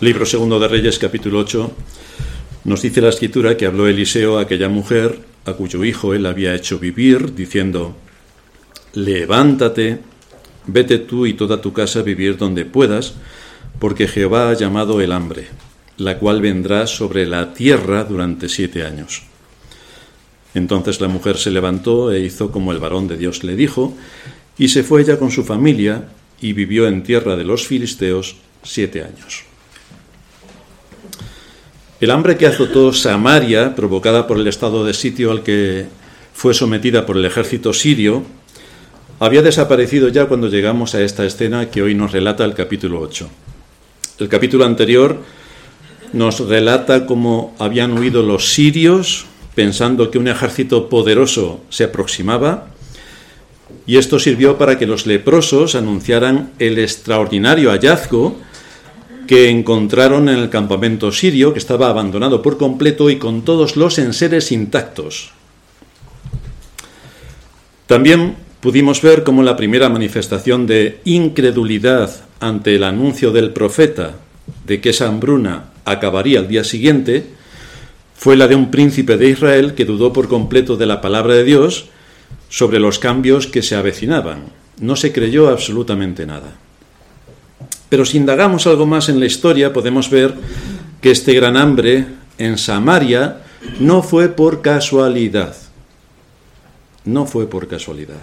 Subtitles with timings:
[0.00, 1.72] Libro segundo de Reyes, capítulo 8,
[2.64, 6.54] nos dice la escritura que habló Eliseo a aquella mujer a cuyo hijo él había
[6.54, 7.94] hecho vivir, diciendo,
[8.94, 9.98] levántate,
[10.66, 13.12] vete tú y toda tu casa a vivir donde puedas,
[13.78, 15.48] porque Jehová ha llamado el hambre,
[15.98, 19.24] la cual vendrá sobre la tierra durante siete años.
[20.54, 23.94] Entonces la mujer se levantó e hizo como el varón de Dios le dijo,
[24.56, 26.08] y se fue ella con su familia
[26.40, 29.49] y vivió en tierra de los filisteos siete años.
[32.00, 35.84] El hambre que azotó Samaria, provocada por el estado de sitio al que
[36.32, 38.22] fue sometida por el ejército sirio,
[39.18, 43.28] había desaparecido ya cuando llegamos a esta escena que hoy nos relata el capítulo 8.
[44.18, 45.18] El capítulo anterior
[46.14, 52.68] nos relata cómo habían huido los sirios pensando que un ejército poderoso se aproximaba,
[53.86, 58.38] y esto sirvió para que los leprosos anunciaran el extraordinario hallazgo
[59.30, 64.00] que encontraron en el campamento sirio, que estaba abandonado por completo y con todos los
[64.00, 65.30] enseres intactos.
[67.86, 74.16] También pudimos ver cómo la primera manifestación de incredulidad ante el anuncio del profeta
[74.66, 77.26] de que esa hambruna acabaría al día siguiente
[78.16, 81.44] fue la de un príncipe de Israel que dudó por completo de la palabra de
[81.44, 81.86] Dios
[82.48, 84.46] sobre los cambios que se avecinaban.
[84.80, 86.56] No se creyó absolutamente nada.
[87.90, 90.34] Pero si indagamos algo más en la historia, podemos ver
[91.02, 92.06] que este gran hambre
[92.38, 93.42] en Samaria
[93.80, 95.54] no fue por casualidad.
[97.04, 98.22] No fue por casualidad.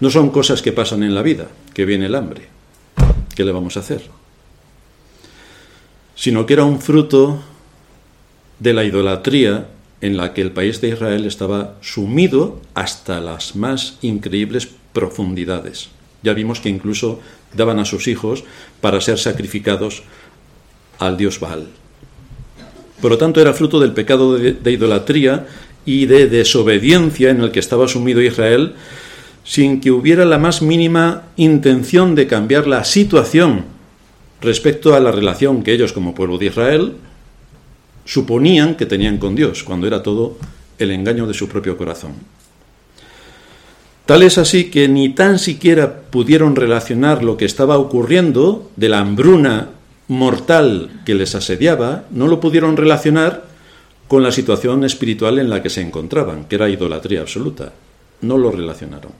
[0.00, 2.42] No son cosas que pasan en la vida, que viene el hambre.
[3.34, 4.02] ¿Qué le vamos a hacer?
[6.14, 7.42] Sino que era un fruto
[8.58, 9.68] de la idolatría
[10.00, 15.88] en la que el país de Israel estaba sumido hasta las más increíbles profundidades.
[16.22, 17.20] Ya vimos que incluso
[17.54, 18.44] daban a sus hijos
[18.80, 20.02] para ser sacrificados
[20.98, 21.68] al dios Baal.
[23.00, 25.46] Por lo tanto, era fruto del pecado de, idolatría
[25.84, 28.74] y de desobediencia en el que estaba sumido Israel,
[29.44, 33.64] sin que hubiera la más mínima intención de cambiar la situación
[34.40, 36.96] respecto a la relación que ellos como pueblo de Israel
[38.04, 40.38] suponían que tenían con Dios, cuando era todo
[40.78, 42.12] el engaño de su propio corazón.
[44.08, 49.00] Tal es así que ni tan siquiera pudieron relacionar lo que estaba ocurriendo de la
[49.00, 49.68] hambruna
[50.08, 53.44] mortal que les asediaba, no lo pudieron relacionar
[54.08, 57.74] con la situación espiritual en la que se encontraban, que era idolatría absoluta.
[58.22, 59.12] No lo relacionaron.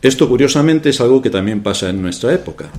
[0.00, 2.70] Esto curiosamente es algo que también pasa en nuestra época.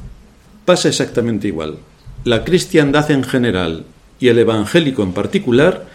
[0.65, 1.77] Pasa exactamente igual.
[2.23, 3.85] La cristiandad en general
[4.19, 5.85] y el evangélico en particular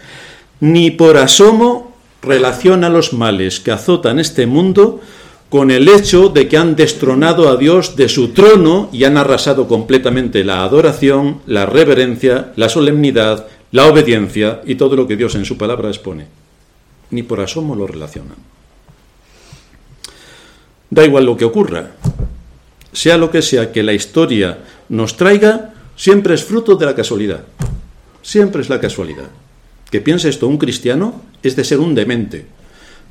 [0.61, 1.90] ni por asomo
[2.21, 5.01] relaciona los males que azotan este mundo
[5.49, 9.67] con el hecho de que han destronado a Dios de su trono y han arrasado
[9.67, 15.43] completamente la adoración, la reverencia, la solemnidad, la obediencia y todo lo que Dios en
[15.43, 16.27] su palabra expone.
[17.09, 18.37] Ni por asomo lo relacionan.
[20.89, 21.91] Da igual lo que ocurra,
[22.93, 24.59] sea lo que sea que la historia
[24.89, 27.43] nos traiga, siempre es fruto de la casualidad.
[28.21, 29.29] Siempre es la casualidad.
[29.91, 32.45] Que piense esto un cristiano es de ser un demente.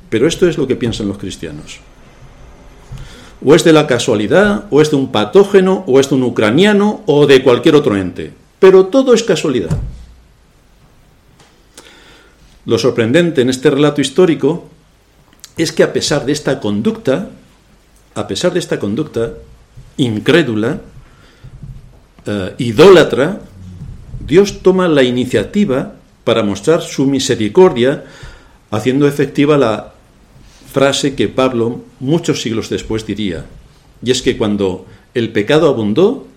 [0.09, 1.79] Pero esto es lo que piensan los cristianos.
[3.43, 7.01] O es de la casualidad, o es de un patógeno, o es de un ucraniano,
[7.05, 8.33] o de cualquier otro ente.
[8.59, 9.77] Pero todo es casualidad.
[12.65, 14.69] Lo sorprendente en este relato histórico
[15.57, 17.29] es que a pesar de esta conducta,
[18.15, 19.33] a pesar de esta conducta
[19.97, 20.81] incrédula,
[22.25, 23.39] eh, idólatra,
[24.19, 28.05] Dios toma la iniciativa para mostrar su misericordia,
[28.69, 29.93] haciendo efectiva la
[30.71, 33.45] frase que Pablo muchos siglos después diría,
[34.03, 36.27] y es que cuando el pecado abundó,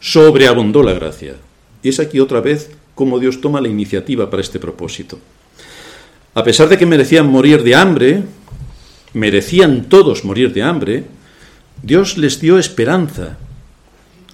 [0.00, 1.36] sobreabundó la gracia.
[1.82, 5.18] Y es aquí otra vez como Dios toma la iniciativa para este propósito.
[6.34, 8.22] A pesar de que merecían morir de hambre,
[9.14, 11.04] merecían todos morir de hambre,
[11.82, 13.38] Dios les dio esperanza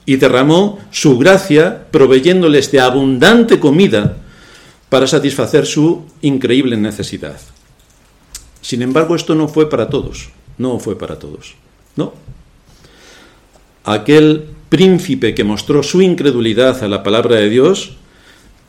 [0.05, 4.19] y derramó su gracia proveyéndoles de abundante comida
[4.89, 7.41] para satisfacer su increíble necesidad.
[8.61, 11.55] Sin embargo, esto no fue para todos, no fue para todos,
[11.97, 12.15] no.
[13.85, 17.97] Aquel príncipe que mostró su incredulidad a la palabra de Dios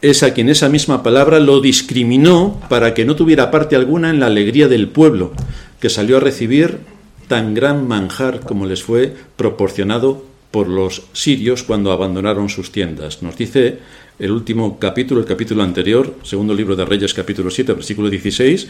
[0.02, 4.20] es a quien esa misma palabra lo discriminó para que no tuviera parte alguna en
[4.20, 5.32] la alegría del pueblo,
[5.80, 6.80] que salió a recibir
[7.28, 13.22] tan gran manjar como les fue proporcionado por los sirios cuando abandonaron sus tiendas.
[13.22, 13.80] Nos dice
[14.20, 18.68] el último capítulo, el capítulo anterior, segundo libro de Reyes, capítulo 7, versículo 16,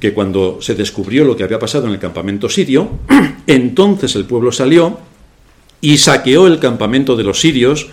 [0.00, 2.88] que cuando se descubrió lo que había pasado en el campamento sirio,
[3.46, 4.98] entonces el pueblo salió
[5.80, 7.88] y saqueó el campamento de los sirios,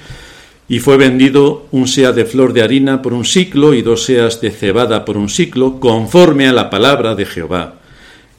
[0.67, 4.41] y fue vendido un sea de flor de harina por un ciclo y dos seas
[4.41, 7.75] de cebada por un ciclo, conforme a la palabra de Jehová.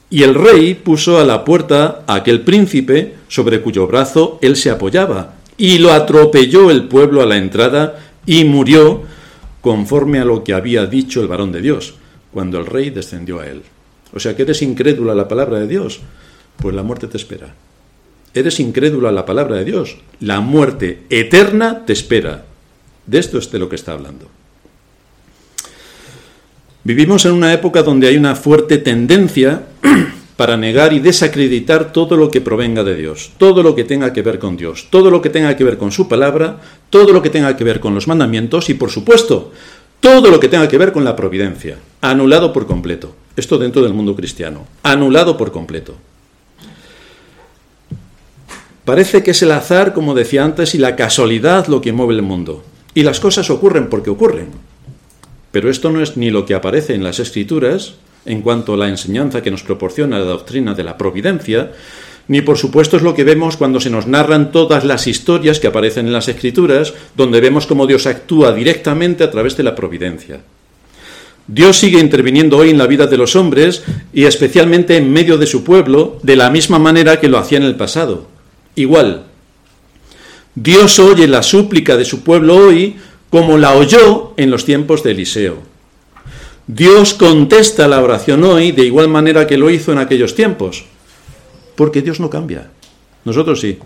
[0.09, 4.69] Y el rey puso a la puerta a aquel príncipe sobre cuyo brazo él se
[4.71, 9.03] apoyaba, y lo atropelló el pueblo a la entrada, y murió
[9.61, 11.95] conforme a lo que había dicho el varón de Dios,
[12.31, 13.63] cuando el rey descendió a él.
[14.13, 16.01] O sea que eres incrédulo a la palabra de Dios,
[16.57, 17.55] pues la muerte te espera.
[18.33, 22.45] Eres incrédulo a la palabra de Dios, la muerte eterna te espera.
[23.07, 24.27] De esto es de lo que está hablando.
[26.83, 29.63] Vivimos en una época donde hay una fuerte tendencia
[30.37, 34.21] para negar y desacreditar todo lo que provenga de Dios, todo lo que tenga que
[34.21, 36.61] ver con Dios, todo lo que tenga que ver con su palabra,
[36.91, 39.51] todo lo que tenga que ver con los mandamientos y, por supuesto,
[39.99, 43.15] todo lo que tenga que ver con la providencia, anulado por completo.
[43.35, 45.95] Esto dentro del mundo cristiano, anulado por completo.
[48.85, 52.21] Parece que es el azar, como decía antes, y la casualidad lo que mueve el
[52.21, 52.63] mundo.
[52.93, 54.49] Y las cosas ocurren porque ocurren.
[55.51, 57.95] Pero esto no es ni lo que aparece en las escrituras,
[58.27, 61.71] en cuanto a la enseñanza que nos proporciona la doctrina de la providencia,
[62.27, 65.67] ni por supuesto es lo que vemos cuando se nos narran todas las historias que
[65.67, 70.41] aparecen en las escrituras, donde vemos cómo Dios actúa directamente a través de la providencia.
[71.47, 73.83] Dios sigue interviniendo hoy en la vida de los hombres
[74.13, 77.63] y especialmente en medio de su pueblo, de la misma manera que lo hacía en
[77.63, 78.27] el pasado.
[78.75, 79.23] Igual,
[80.53, 82.97] Dios oye la súplica de su pueblo hoy
[83.29, 85.66] como la oyó en los tiempos de Eliseo.
[86.67, 90.83] Dios contesta la oración hoy de igual manera que lo hizo en aquellos tiempos,
[91.75, 92.69] porque Dios no cambia.
[93.23, 93.79] Nosotros sí.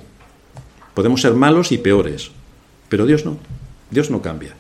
[0.96, 2.32] Podemos ser malos y peores,
[2.90, 3.38] pero Dios no.
[3.92, 4.56] Dios no cambia.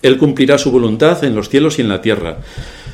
[0.00, 2.38] Él cumplirá su voluntad en los cielos y en la tierra,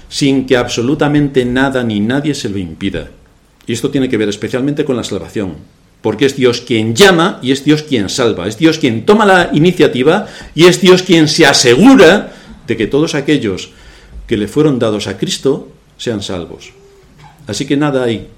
[0.08, 3.10] sin que absolutamente nada ni nadie se lo impida.
[3.66, 5.56] Y esto tiene que ver especialmente con la salvación,
[6.00, 9.50] porque es Dios quien llama y es Dios quien salva, es Dios quien toma la
[9.52, 12.32] iniciativa y es Dios quien se asegura
[12.66, 13.72] de que todos aquellos
[14.30, 15.66] que le fueron dados a Cristo
[15.98, 16.70] sean salvos.
[17.48, 18.28] Así que nada hay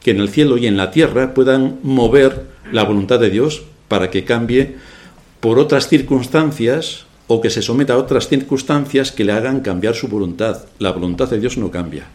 [0.00, 4.08] que en el cielo y en la tierra puedan mover la voluntad de Dios para
[4.08, 4.76] que cambie
[5.40, 10.06] por otras circunstancias o que se someta a otras circunstancias que le hagan cambiar su
[10.06, 10.62] voluntad.
[10.78, 12.06] La voluntad de Dios no cambia.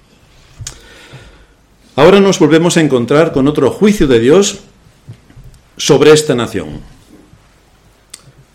[1.98, 4.60] Ahora nos volvemos a encontrar con otro juicio de Dios
[5.76, 6.80] sobre esta nación.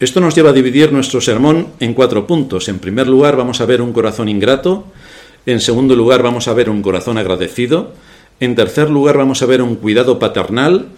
[0.02, 2.68] Esto nos lleva a dividir nuestro sermón en cuatro puntos.
[2.68, 4.86] En primer lugar vamos a ver un corazón ingrato,
[5.46, 7.92] en segundo lugar vamos a ver un corazón agradecido,
[8.40, 10.88] en tercer lugar vamos a ver un cuidado paternal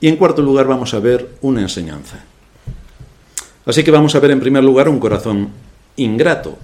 [0.00, 2.24] y en cuarto lugar vamos a ver una enseñanza.
[3.64, 5.50] Así que vamos a ver en primer lugar un corazón
[5.96, 6.56] ingrato.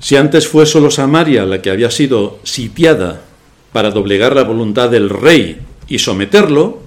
[0.00, 3.22] Si antes fue solo Samaria la que había sido sitiada
[3.72, 6.83] para doblegar la voluntad del rey y someterlo,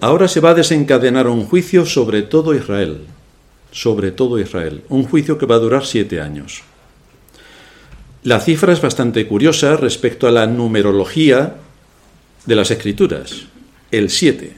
[0.00, 3.02] Ahora se va a desencadenar un juicio sobre todo Israel,
[3.70, 6.62] sobre todo Israel, un juicio que va a durar siete años.
[8.24, 11.56] La cifra es bastante curiosa respecto a la numerología
[12.46, 13.46] de las escrituras,
[13.90, 14.56] el siete.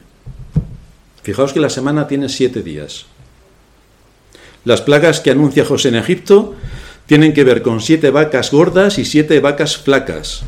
[1.22, 3.06] Fijaos que la semana tiene siete días.
[4.64, 6.54] Las plagas que anuncia José en Egipto
[7.06, 10.42] tienen que ver con siete vacas gordas y siete vacas flacas,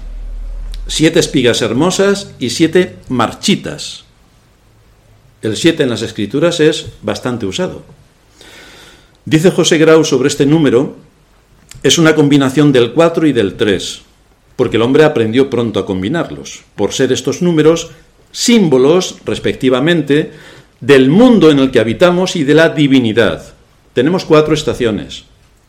[0.87, 4.06] siete espigas hermosas y siete marchitas.
[5.43, 7.83] El 7 en las escrituras es bastante usado.
[9.25, 10.97] Dice José Grau sobre este número,
[11.83, 14.02] es una combinación del 4 y del 3,
[14.57, 17.90] porque el hombre aprendió pronto a combinarlos, por ser estos números
[18.33, 20.33] símbolos, respectivamente,
[20.81, 23.55] del mundo en el que habitamos y de la divinidad.
[23.95, 25.25] Tenemos cuatro estaciones,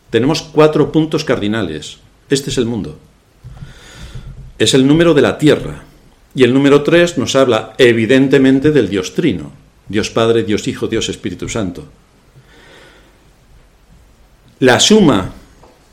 [0.09, 1.97] tenemos cuatro puntos cardinales.
[2.29, 2.97] Este es el mundo.
[4.59, 5.83] Es el número de la tierra.
[6.37, 9.51] Y el número 3 nos habla evidentemente del Dios Trino.
[9.87, 11.85] Dios Padre, Dios Hijo, Dios Espíritu Santo.
[14.59, 15.31] La suma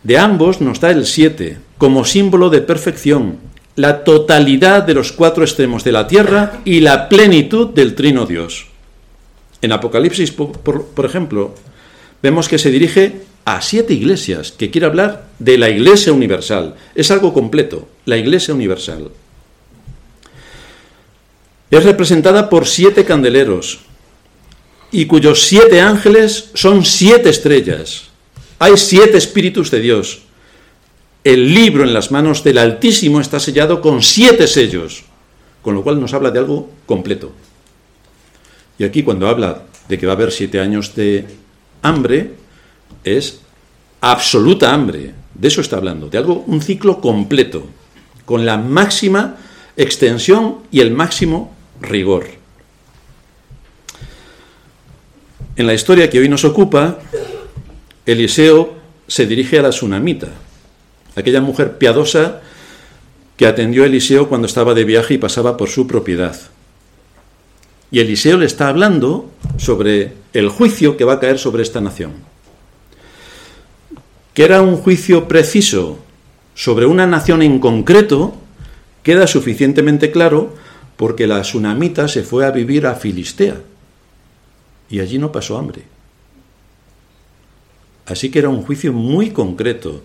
[0.03, 3.39] de ambos nos da el 7 como símbolo de perfección,
[3.75, 8.67] la totalidad de los cuatro extremos de la tierra y la plenitud del trino Dios.
[9.63, 11.55] En Apocalipsis, por, ejemplo,
[12.23, 16.75] vemos que se dirige a siete iglesias, que quiere hablar de la iglesia universal.
[16.95, 19.11] Es algo completo, la iglesia universal.
[21.75, 23.81] Es representada por siete candeleros
[24.93, 28.11] y cuyos siete ángeles son siete estrellas.
[28.61, 30.21] Hay siete espíritus de Dios.
[31.25, 35.03] El libro en las manos del Altísimo está sellado con siete sellos,
[35.63, 37.33] con lo cual nos habla de algo completo.
[38.79, 41.27] Y aquí cuando habla de que va a haber siete años de
[41.83, 42.35] hambre,
[43.03, 43.41] es
[44.01, 45.13] absoluta hambre.
[45.35, 47.67] De eso está hablando, de algo, un ciclo completo,
[48.25, 49.39] con la máxima
[49.77, 51.54] extensión y el máximo
[51.85, 52.27] rigor.
[55.57, 56.99] En la historia que hoy nos ocupa,
[58.07, 58.75] Eliseo
[59.07, 60.29] se dirige a la tsunamita,
[61.15, 62.41] aquella mujer piadosa
[63.37, 66.37] que atendió a Eliseo cuando estaba de viaje y pasaba por su propiedad.
[67.91, 72.13] Y Eliseo le está hablando sobre el juicio que va a caer sobre esta nación.
[74.35, 75.99] Que era un juicio preciso
[76.55, 78.35] sobre una nación en concreto,
[79.03, 80.55] queda suficientemente claro
[80.97, 83.57] porque la tsunamita se fue a vivir a Filistea
[84.89, 85.83] y allí no pasó hambre.
[88.07, 90.03] Así que era un juicio muy concreto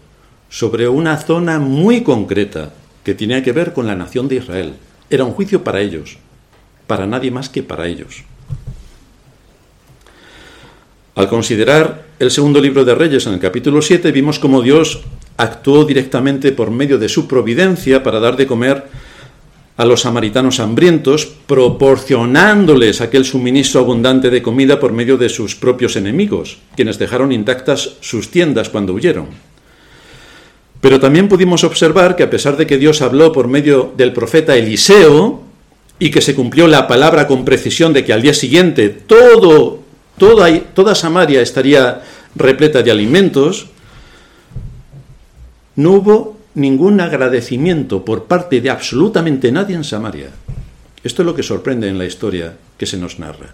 [0.50, 4.74] sobre una zona muy concreta que tenía que ver con la nación de Israel.
[5.10, 6.17] Era un juicio para ellos,
[6.88, 8.24] para nadie más que para ellos.
[11.15, 15.01] Al considerar el segundo libro de Reyes en el capítulo 7, vimos cómo Dios
[15.36, 18.86] actuó directamente por medio de su providencia para dar de comer
[19.79, 25.95] a los samaritanos hambrientos, proporcionándoles aquel suministro abundante de comida por medio de sus propios
[25.95, 29.27] enemigos, quienes dejaron intactas sus tiendas cuando huyeron.
[30.81, 34.57] Pero también pudimos observar que a pesar de que Dios habló por medio del profeta
[34.57, 35.43] Eliseo
[35.98, 39.79] y que se cumplió la palabra con precisión de que al día siguiente todo,
[40.17, 42.03] toda, toda Samaria estaría
[42.36, 43.67] repleta de alimentos,
[45.77, 50.29] no hubo ningún agradecimiento por parte de absolutamente nadie en Samaria.
[51.03, 53.53] Esto es lo que sorprende en la historia que se nos narra.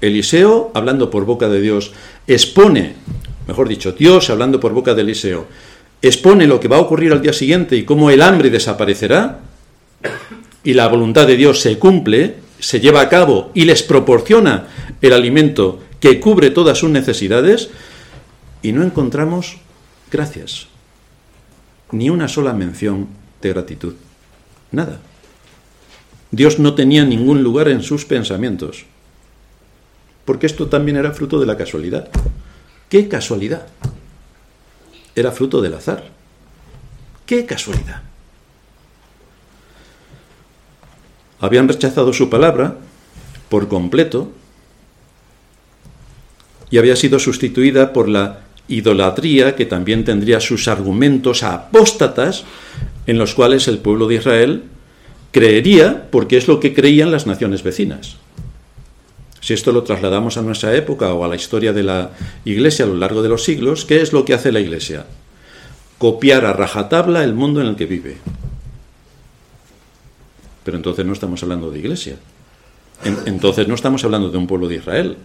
[0.00, 1.92] Eliseo, hablando por boca de Dios,
[2.26, 2.94] expone,
[3.46, 5.46] mejor dicho, Dios hablando por boca de Eliseo,
[6.00, 9.40] expone lo que va a ocurrir al día siguiente y cómo el hambre desaparecerá
[10.64, 14.68] y la voluntad de Dios se cumple, se lleva a cabo y les proporciona
[15.02, 17.68] el alimento que cubre todas sus necesidades
[18.62, 19.58] y no encontramos
[20.10, 20.70] gracias
[21.92, 23.08] ni una sola mención
[23.42, 23.94] de gratitud.
[24.72, 25.00] Nada.
[26.30, 28.84] Dios no tenía ningún lugar en sus pensamientos.
[30.24, 32.08] Porque esto también era fruto de la casualidad.
[32.88, 33.66] ¿Qué casualidad?
[35.14, 36.04] Era fruto del azar.
[37.26, 38.02] ¿Qué casualidad?
[41.40, 42.76] Habían rechazado su palabra
[43.48, 44.30] por completo
[46.70, 52.44] y había sido sustituida por la idolatría que también tendría sus argumentos apóstatas
[53.06, 54.62] en los cuales el pueblo de Israel
[55.32, 58.16] creería porque es lo que creían las naciones vecinas.
[59.40, 62.10] Si esto lo trasladamos a nuestra época o a la historia de la
[62.44, 65.06] Iglesia a lo largo de los siglos, ¿qué es lo que hace la Iglesia?
[65.98, 68.18] Copiar a rajatabla el mundo en el que vive.
[70.62, 72.16] Pero entonces no estamos hablando de Iglesia.
[73.24, 75.16] entonces no estamos hablando de un pueblo de Israel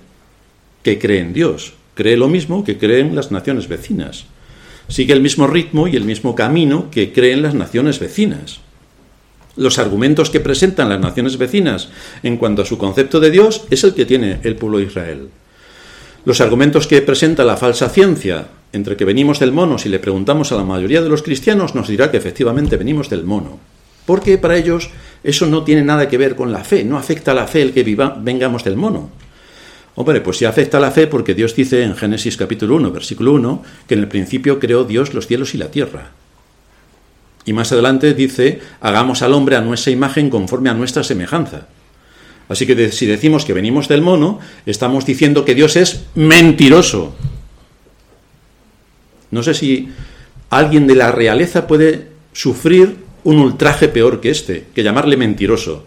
[0.81, 4.25] que cree en Dios, cree lo mismo que creen las naciones vecinas.
[4.87, 8.59] Sigue el mismo ritmo y el mismo camino que creen las naciones vecinas.
[9.57, 11.89] Los argumentos que presentan las naciones vecinas
[12.21, 15.29] en cuanto a su concepto de Dios es el que tiene el pueblo de Israel.
[16.25, 20.51] Los argumentos que presenta la falsa ciencia, entre que venimos del mono, si le preguntamos
[20.51, 23.59] a la mayoría de los cristianos, nos dirá que efectivamente venimos del mono.
[24.05, 24.89] Porque para ellos
[25.23, 27.73] eso no tiene nada que ver con la fe, no afecta a la fe el
[27.73, 29.09] que viva, vengamos del mono.
[29.95, 33.63] Hombre, pues sí afecta la fe porque Dios dice en Génesis capítulo 1, versículo 1,
[33.87, 36.11] que en el principio creó Dios los cielos y la tierra.
[37.45, 41.67] Y más adelante dice, hagamos al hombre a nuestra imagen conforme a nuestra semejanza.
[42.49, 47.15] Así que si decimos que venimos del mono, estamos diciendo que Dios es mentiroso.
[49.31, 49.89] No sé si
[50.49, 55.85] alguien de la realeza puede sufrir un ultraje peor que este, que llamarle mentiroso.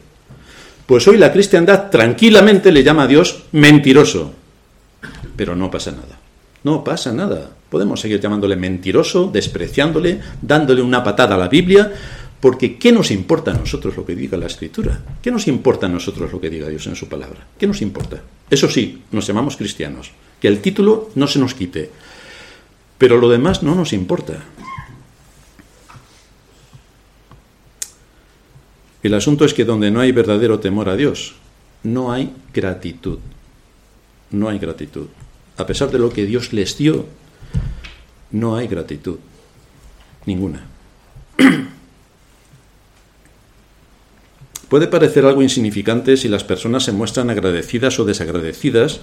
[0.89, 4.33] Pues hoy la cristiandad tranquilamente le llama a Dios mentiroso.
[5.37, 6.19] Pero no pasa nada.
[6.65, 7.51] No pasa nada.
[7.69, 11.93] Podemos seguir llamándole mentiroso, despreciándole, dándole una patada a la Biblia,
[12.41, 14.99] porque ¿qué nos importa a nosotros lo que diga la Escritura?
[15.21, 17.47] ¿Qué nos importa a nosotros lo que diga Dios en su palabra?
[17.59, 18.23] ¿Qué nos importa?
[18.49, 20.13] Eso sí, nos llamamos cristianos.
[20.41, 21.91] Que el título no se nos quite.
[22.97, 24.43] Pero lo demás no nos importa.
[29.03, 31.35] El asunto es que donde no hay verdadero temor a Dios,
[31.83, 33.19] no hay gratitud.
[34.31, 35.07] No hay gratitud.
[35.57, 37.07] A pesar de lo que Dios les dio,
[38.31, 39.19] no hay gratitud.
[40.27, 40.67] Ninguna.
[44.69, 49.01] Puede parecer algo insignificante si las personas se muestran agradecidas o desagradecidas,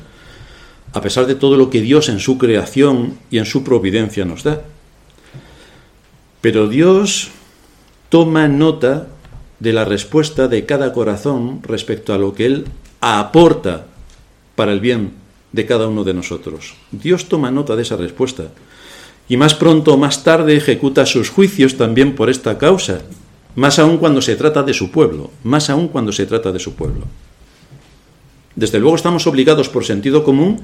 [0.93, 4.43] a pesar de todo lo que Dios en su creación y en su providencia nos
[4.43, 4.61] da.
[6.41, 7.31] Pero Dios
[8.09, 9.07] toma nota
[9.59, 12.65] de la respuesta de cada corazón respecto a lo que Él
[13.01, 13.87] aporta
[14.55, 15.13] para el bien
[15.51, 16.75] de cada uno de nosotros.
[16.91, 18.51] Dios toma nota de esa respuesta
[19.27, 23.01] y más pronto o más tarde ejecuta sus juicios también por esta causa.
[23.55, 26.75] más aún cuando se trata de su pueblo, más aún cuando se trata de su
[26.75, 27.05] pueblo.
[28.53, 30.59] Desde luego estamos obligados por sentido común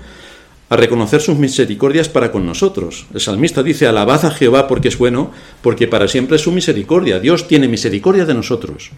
[0.72, 3.06] a reconocer sus misericordias para con nosotros.
[3.14, 7.20] El salmista dice, alabad a Jehová porque es bueno, porque para siempre es su misericordia.
[7.20, 8.92] Dios tiene misericordia de nosotros.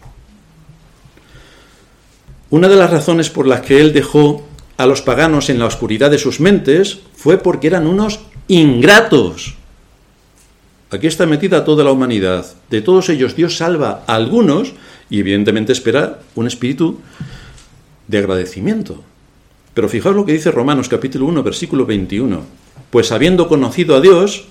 [2.52, 6.12] Una de las razones por las que él dejó a los paganos en la oscuridad
[6.12, 9.56] de sus mentes fue porque eran unos ingratos.
[10.92, 12.46] Aquí está metida toda la humanidad.
[12.70, 14.74] De todos ellos Dios salva a algunos
[15.10, 17.00] y evidentemente espera un espíritu
[18.08, 19.04] de agradecimiento.
[19.74, 22.42] Pero fijaos lo que dice Romanos capítulo 1, versículo 21.
[22.90, 24.46] Pues habiendo conocido a Dios,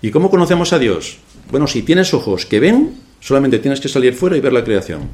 [0.00, 1.18] ¿y cómo conocemos a Dios?
[1.50, 5.10] Bueno, si tienes ojos que ven, solamente tienes que salir fuera y ver la creación.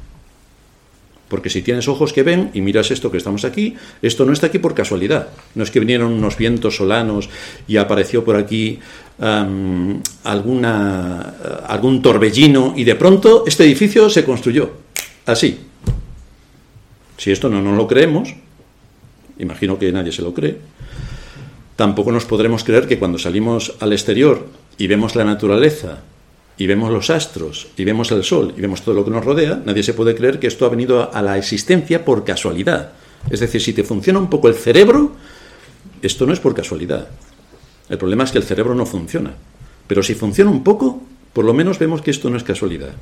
[1.28, 4.49] Porque si tienes ojos que ven y miras esto que estamos aquí, esto no está
[4.49, 5.30] aquí por casualidad.
[5.54, 7.30] No es que vinieron unos vientos solanos
[7.66, 8.80] y apareció por aquí
[10.25, 11.20] alguna,
[11.66, 14.72] algún torbellino y de pronto este edificio se construyó.
[15.25, 15.58] Así.
[17.16, 18.34] Si esto no nos lo creemos,
[19.39, 20.59] imagino que nadie se lo cree,
[21.77, 24.47] tampoco nos podremos creer que cuando salimos al exterior
[24.79, 26.03] y vemos la naturaleza
[26.57, 29.62] y vemos los astros, y vemos el sol, y vemos todo lo que nos rodea,
[29.65, 32.93] nadie se puede creer que esto ha venido a la existencia por casualidad.
[33.31, 35.12] Es decir, si te funciona un poco el cerebro,
[36.03, 37.09] esto no es por casualidad.
[37.89, 39.35] El problema es que el cerebro no funciona.
[39.87, 42.93] Pero si funciona un poco, por lo menos vemos que esto no es casualidad.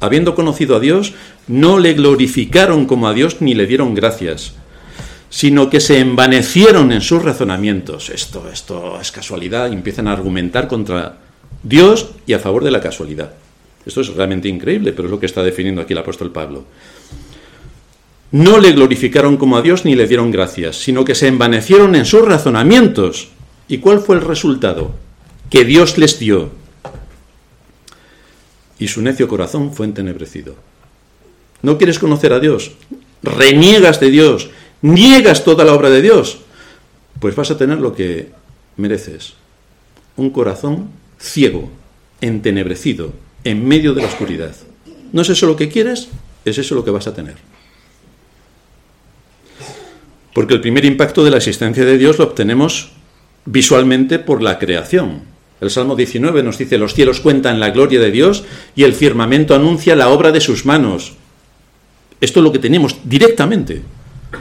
[0.00, 1.14] Habiendo conocido a Dios,
[1.48, 4.54] no le glorificaron como a Dios ni le dieron gracias,
[5.28, 8.10] sino que se envanecieron en sus razonamientos.
[8.10, 11.18] Esto, esto es casualidad, y empiezan a argumentar contra
[11.62, 13.32] Dios y a favor de la casualidad.
[13.84, 16.64] Esto es realmente increíble, pero es lo que está definiendo aquí el apóstol Pablo.
[18.32, 22.04] No le glorificaron como a Dios ni le dieron gracias, sino que se envanecieron en
[22.04, 23.28] sus razonamientos.
[23.68, 24.94] ¿Y cuál fue el resultado?
[25.48, 26.50] Que Dios les dio.
[28.78, 30.56] Y su necio corazón fue entenebrecido.
[31.62, 32.72] ¿No quieres conocer a Dios?
[33.22, 34.50] ¿Reniegas de Dios?
[34.82, 36.38] ¿Niegas toda la obra de Dios?
[37.20, 38.30] Pues vas a tener lo que
[38.76, 39.34] mereces.
[40.16, 41.70] Un corazón ciego,
[42.20, 43.12] entenebrecido,
[43.44, 44.54] en medio de la oscuridad.
[45.12, 46.08] ¿No es eso lo que quieres?
[46.44, 47.36] Es eso lo que vas a tener.
[50.34, 52.90] Porque el primer impacto de la existencia de Dios lo obtenemos
[53.46, 55.22] visualmente por la creación.
[55.60, 59.54] El Salmo 19 nos dice, los cielos cuentan la gloria de Dios y el firmamento
[59.54, 61.14] anuncia la obra de sus manos.
[62.20, 63.82] Esto es lo que tenemos directamente.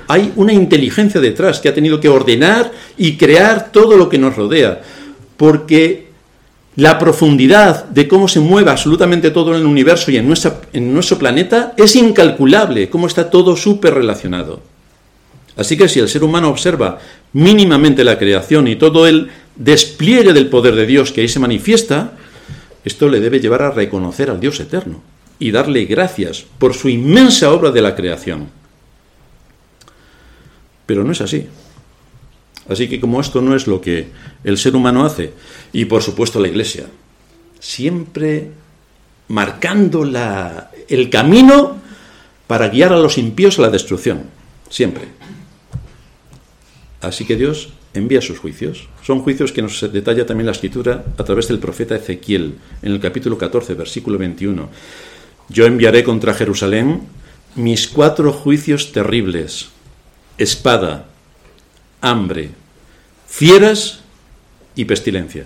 [0.08, 4.36] Hay una inteligencia detrás que ha tenido que ordenar y crear todo lo que nos
[4.36, 4.82] rodea,
[5.38, 6.06] porque
[6.76, 11.74] la profundidad de cómo se mueve absolutamente todo en el universo y en, nuestro planeta
[11.78, 14.62] es incalculable, cómo está todo súper relacionado.
[15.56, 17.00] Así que si el ser humano observa
[17.32, 22.12] mínimamente la creación y todo el despliegue del poder de Dios que ahí se manifiesta,
[22.84, 25.02] esto le debe llevar a reconocer al Dios eterno
[25.39, 28.50] y darle gracias por su inmensa obra de la creación.
[30.86, 31.48] Pero no es así.
[32.67, 34.08] Así que como esto no es lo que
[34.43, 35.34] el ser humano hace,
[35.71, 36.86] y por supuesto la Iglesia,
[37.60, 38.50] siempre
[39.28, 41.78] marcando la, el camino
[42.48, 44.24] para guiar a los impíos a la destrucción,
[44.69, 45.06] siempre.
[47.02, 48.88] Así que Dios envía sus juicios.
[49.04, 53.00] Son juicios que nos detalla también la escritura a través del profeta Ezequiel, en el
[53.00, 54.69] capítulo 14, versículo 21.
[55.50, 57.02] Yo enviaré contra Jerusalén
[57.56, 59.69] mis cuatro juicios terribles,
[60.38, 61.08] espada,
[62.02, 62.52] hambre,
[63.28, 64.02] fieras
[64.76, 65.45] y pestilencia.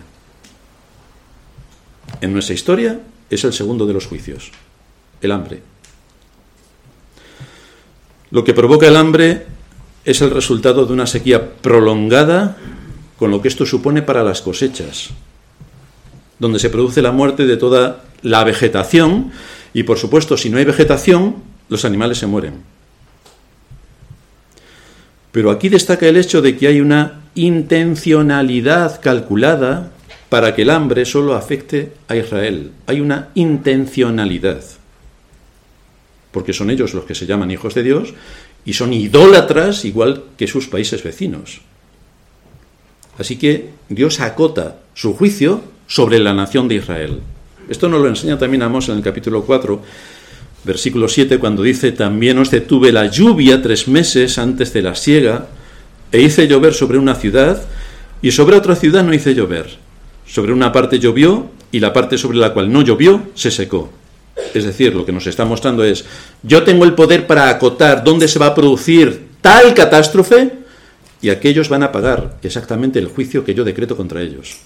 [2.22, 3.00] En nuestra historia
[3.30, 4.52] es el segundo de los juicios,
[5.22, 5.62] el hambre.
[8.32, 9.48] Lo que provoca el hambre
[10.06, 12.58] es el resultado de una sequía prolongada
[13.18, 15.10] con lo que esto supone para las cosechas,
[16.40, 19.32] donde se produce la muerte de toda la vegetación
[19.74, 21.36] y por supuesto si no hay vegetación
[21.70, 22.79] los animales se mueren.
[25.32, 29.92] Pero aquí destaca el hecho de que hay una intencionalidad calculada
[30.30, 32.72] para que el hambre solo afecte a Israel.
[32.88, 34.64] Hay una intencionalidad.
[36.32, 38.14] Porque son ellos los que se llaman hijos de Dios
[38.66, 41.62] y son idólatras igual que sus países vecinos.
[43.18, 47.20] Así que Dios acota su juicio sobre la nación de Israel.
[47.68, 49.82] Esto nos lo enseña también Amos en el capítulo 4,
[50.64, 55.48] versículo 7, cuando dice, también os detuve la lluvia tres meses antes de la siega,
[56.12, 57.62] e hice llover sobre una ciudad,
[58.22, 59.78] y sobre otra ciudad no hice llover.
[60.26, 63.92] Sobre una parte llovió, y la parte sobre la cual no llovió se secó.
[64.54, 66.06] Es decir, lo que nos está mostrando es,
[66.44, 70.54] yo tengo el poder para acotar dónde se va a producir tal catástrofe,
[71.22, 74.58] y aquellos van a pagar exactamente el juicio que yo decreto contra ellos.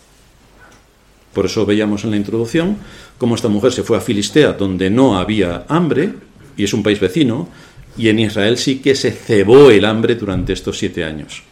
[1.34, 2.78] Por eso veíamos en la introducción
[3.18, 6.14] cómo esta mujer se fue a Filistea, donde no había hambre,
[6.56, 7.50] y es un país vecino,
[7.98, 11.44] y en Israel sí que se cebó el hambre durante estos siete años.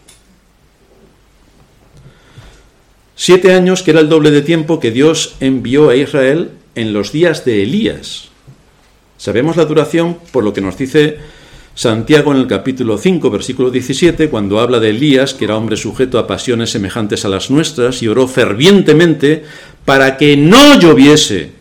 [3.16, 7.12] Siete años que era el doble de tiempo que Dios envió a Israel en los
[7.12, 8.30] días de Elías.
[9.18, 11.20] Sabemos la duración por lo que nos dice
[11.76, 16.20] Santiago en el capítulo 5, versículo 17, cuando habla de Elías, que era hombre sujeto
[16.20, 19.44] a pasiones semejantes a las nuestras, y oró fervientemente
[19.86, 21.52] para que no lloviese.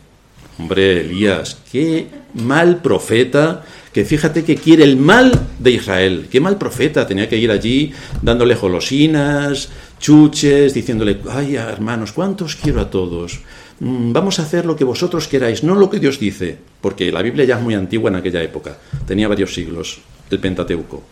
[0.59, 6.29] Hombre, Elías, qué mal profeta, que fíjate que quiere el mal de Israel.
[6.31, 12.81] Qué mal profeta, tenía que ir allí dándole golosinas, chuches, diciéndole, ay hermanos, ¿cuántos quiero
[12.81, 13.41] a todos?
[13.81, 17.23] Mm, vamos a hacer lo que vosotros queráis, no lo que Dios dice, porque la
[17.23, 21.03] Biblia ya es muy antigua en aquella época, tenía varios siglos, el Pentateuco.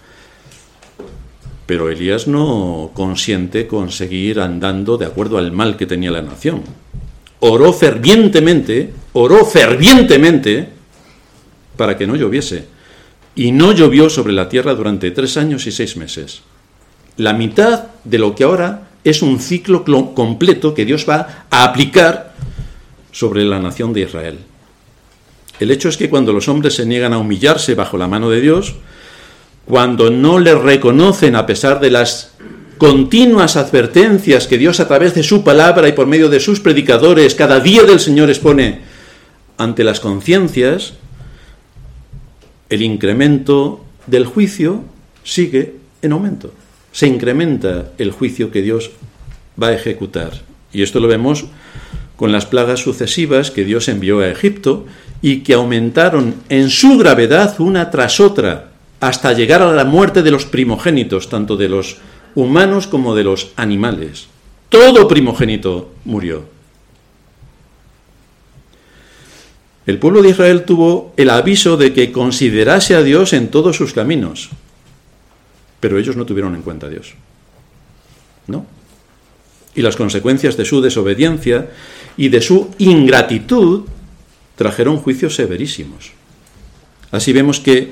[1.67, 6.63] Pero Elías no consiente con seguir andando de acuerdo al mal que tenía la nación.
[7.41, 10.69] Oró fervientemente, oró fervientemente
[11.77, 12.67] para que no lloviese.
[13.35, 16.43] Y no llovió sobre la tierra durante tres años y seis meses.
[17.17, 22.35] La mitad de lo que ahora es un ciclo completo que Dios va a aplicar
[23.13, 24.39] sobre la nación de Israel.
[25.61, 28.41] El hecho es que cuando los hombres se niegan a humillarse bajo la mano de
[28.41, 28.75] Dios,
[29.65, 32.33] cuando no le reconocen a pesar de las
[32.79, 37.35] continuas advertencias que Dios a través de su palabra y por medio de sus predicadores
[37.35, 38.81] cada día del Señor expone
[39.59, 40.95] ante las conciencias,
[42.71, 44.85] el incremento del juicio
[45.25, 46.53] sigue en aumento.
[46.93, 48.93] Se incrementa el juicio que Dios
[49.61, 50.33] va a ejecutar.
[50.73, 51.47] Y esto lo vemos
[52.17, 54.87] con las plagas sucesivas que Dios envió a Egipto
[55.23, 60.31] y que aumentaron en su gravedad una tras otra hasta llegar a la muerte de
[60.31, 61.99] los primogénitos, tanto de los
[62.39, 64.29] humanos como de los animales.
[64.69, 66.45] Todo primogénito murió.
[69.87, 73.93] El pueblo de Israel tuvo el aviso de que considerase a Dios en todos sus
[73.93, 74.51] caminos,
[75.81, 77.15] pero ellos no tuvieron en cuenta a Dios.
[78.47, 78.67] ¿No?
[79.75, 81.71] Y las consecuencias de su desobediencia
[82.17, 83.83] y de su ingratitud
[84.55, 86.13] trajeron juicios severísimos.
[87.11, 87.91] Así vemos que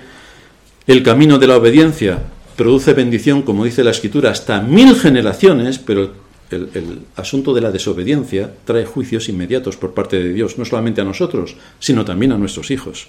[0.86, 2.22] el camino de la obediencia
[2.56, 6.10] produce bendición, como dice la Escritura, hasta mil generaciones, pero
[6.50, 11.04] el, asunto de la desobediencia trae juicios inmediatos por parte de Dios, no solamente a
[11.04, 13.08] nosotros, sino también a nuestros hijos.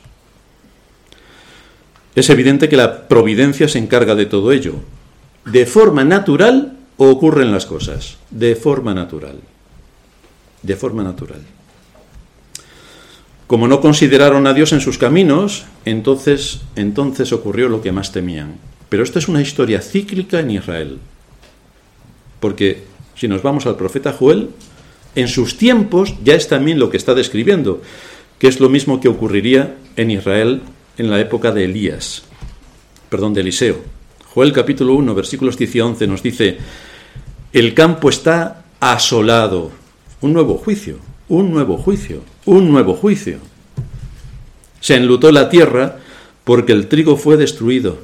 [2.16, 4.76] Es evidente que la providencia se encarga de todo ello.
[5.46, 9.40] De forma natural ocurren las cosas, de forma natural.
[10.64, 11.42] De forma natural.
[13.46, 18.56] Como no consideraron a Dios en sus caminos, entonces, entonces ocurrió lo que más temían.
[18.90, 21.00] Pero esto es una historia cíclica en Israel.
[22.40, 22.84] Porque
[23.16, 24.50] si nos vamos al profeta Joel,
[25.16, 27.82] en sus tiempos ya es también lo que está describiendo,
[28.40, 30.62] que es lo mismo que ocurriría en Israel
[30.98, 32.24] en la época de Elías,
[33.10, 33.82] perdón, de Eliseo.
[34.34, 36.58] Joel capítulo 1, versículos 10 y 11 nos dice,
[37.52, 39.72] el campo está asolado,
[40.22, 43.40] un nuevo juicio, un nuevo juicio, un nuevo juicio.
[44.80, 45.98] Se enlutó la tierra
[46.44, 47.98] porque el trigo fue destruido,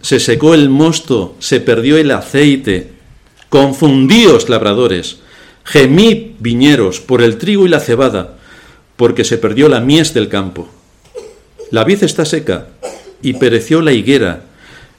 [0.00, 2.98] se secó el mosto, se perdió el aceite,
[3.48, 5.20] Confundíos labradores,
[5.64, 8.36] gemid viñeros por el trigo y la cebada,
[8.96, 10.68] porque se perdió la mies del campo.
[11.70, 12.68] La vid está seca
[13.22, 14.44] y pereció la higuera,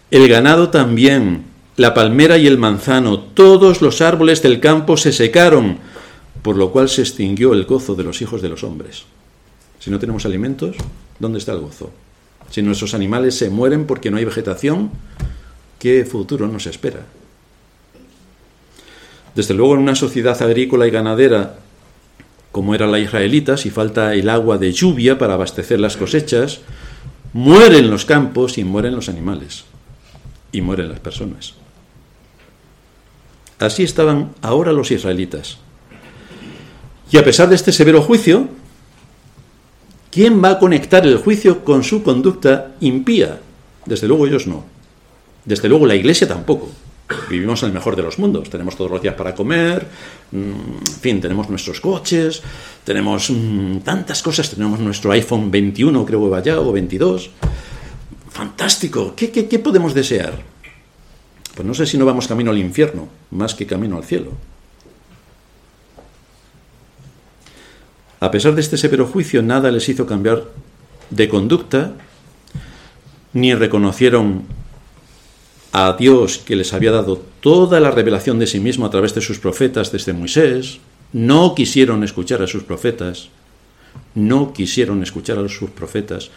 [0.09, 1.43] el ganado también,
[1.77, 5.77] la palmera y el manzano, todos los árboles del campo se secaron,
[6.41, 9.03] por lo cual se extinguió el gozo de los hijos de los hombres.
[9.77, 10.75] Si no tenemos alimentos,
[11.19, 11.91] ¿dónde está el gozo?
[12.49, 14.91] Si nuestros animales se mueren porque no hay vegetación,
[15.77, 17.05] ¿qué futuro nos espera?
[19.35, 21.59] Desde luego en una sociedad agrícola y ganadera
[22.51, 26.61] como era la israelita, si falta el agua de lluvia para abastecer las cosechas,
[27.33, 29.65] mueren los campos y mueren los animales
[30.51, 31.53] y mueren las personas.
[33.59, 35.57] Así estaban ahora los israelitas.
[37.11, 38.47] Y a pesar de este severo juicio,
[40.11, 43.39] ¿quién va a conectar el juicio con su conducta impía?
[43.85, 44.65] Desde luego ellos no.
[45.45, 46.69] Desde luego la iglesia tampoco
[47.29, 48.49] vivimos en el mejor de los mundos.
[48.49, 49.87] Tenemos todos los días para comer,
[50.31, 52.41] mm, en fin, tenemos nuestros coches,
[52.83, 57.31] tenemos mm, tantas cosas, tenemos nuestro iPhone 21, creo que vaya, o 22.
[58.29, 60.33] Fantástico, ¿Qué, qué, qué podemos desear?
[61.55, 64.31] Pues no sé si no vamos camino al infierno, más que camino al cielo.
[68.19, 70.43] A pesar de este severo juicio, nada les hizo cambiar
[71.09, 71.93] de conducta,
[73.33, 74.43] ni reconocieron
[75.71, 79.21] a Dios que les había dado toda la revelación de sí mismo a través de
[79.21, 80.79] sus profetas desde Moisés,
[81.13, 83.29] no quisieron escuchar a sus profetas,
[84.15, 86.29] no quisieron escuchar a sus profetas,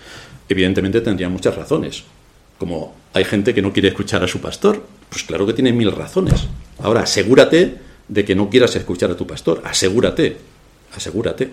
[0.49, 2.05] evidentemente tendrían muchas razones.
[2.59, 5.91] Como hay gente que no quiere escuchar a su pastor, pues claro que tiene mil
[5.91, 6.47] razones.
[6.79, 10.37] Ahora, asegúrate de que no quieras escuchar a tu pastor, asegúrate,
[10.95, 11.53] asegúrate,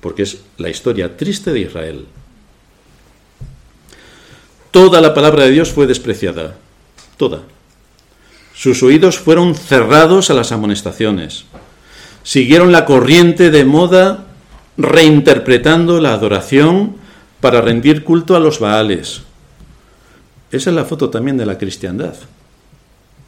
[0.00, 2.06] porque es la historia triste de Israel.
[4.70, 6.56] Toda la palabra de Dios fue despreciada,
[7.16, 7.42] toda.
[8.54, 11.44] Sus oídos fueron cerrados a las amonestaciones.
[12.22, 14.26] Siguieron la corriente de moda
[14.76, 16.96] reinterpretando la adoración
[17.40, 19.22] para rendir culto a los Baales.
[20.50, 22.14] Esa es la foto también de la cristiandad.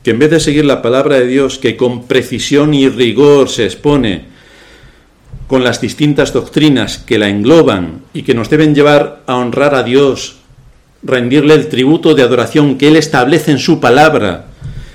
[0.02, 3.66] Que en vez de seguir la palabra de Dios, que con precisión y rigor se
[3.66, 4.24] expone
[5.50, 9.82] con las distintas doctrinas que la engloban y que nos deben llevar a honrar a
[9.82, 10.36] Dios,
[11.02, 14.46] rendirle el tributo de adoración que Él establece en su palabra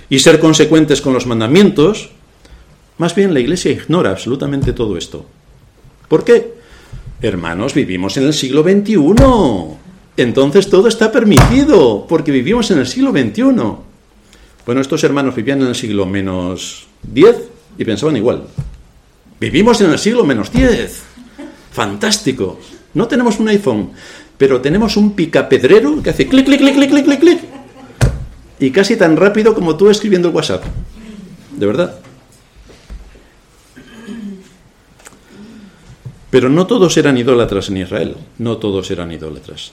[0.10, 2.10] y ser consecuentes con los mandamientos,
[2.98, 5.26] más bien la Iglesia ignora absolutamente todo esto.
[6.08, 6.54] ¿Por qué?
[7.22, 8.96] Hermanos, vivimos en el siglo XXI.
[10.16, 13.44] Entonces todo está permitido, porque vivimos en el siglo XXI.
[14.66, 17.36] Bueno, estos hermanos vivían en el siglo menos 10
[17.78, 18.44] y pensaban igual.
[19.40, 21.04] Vivimos en el siglo menos 10.
[21.72, 22.60] Fantástico.
[22.94, 23.92] No tenemos un iPhone,
[24.38, 27.40] pero tenemos un picapedrero que hace clic, clic, clic, clic, clic, clic, clic.
[28.60, 30.64] Y casi tan rápido como tú escribiendo el WhatsApp.
[31.58, 32.00] De verdad.
[36.30, 39.72] Pero no todos eran idólatras en Israel, no todos eran idólatras.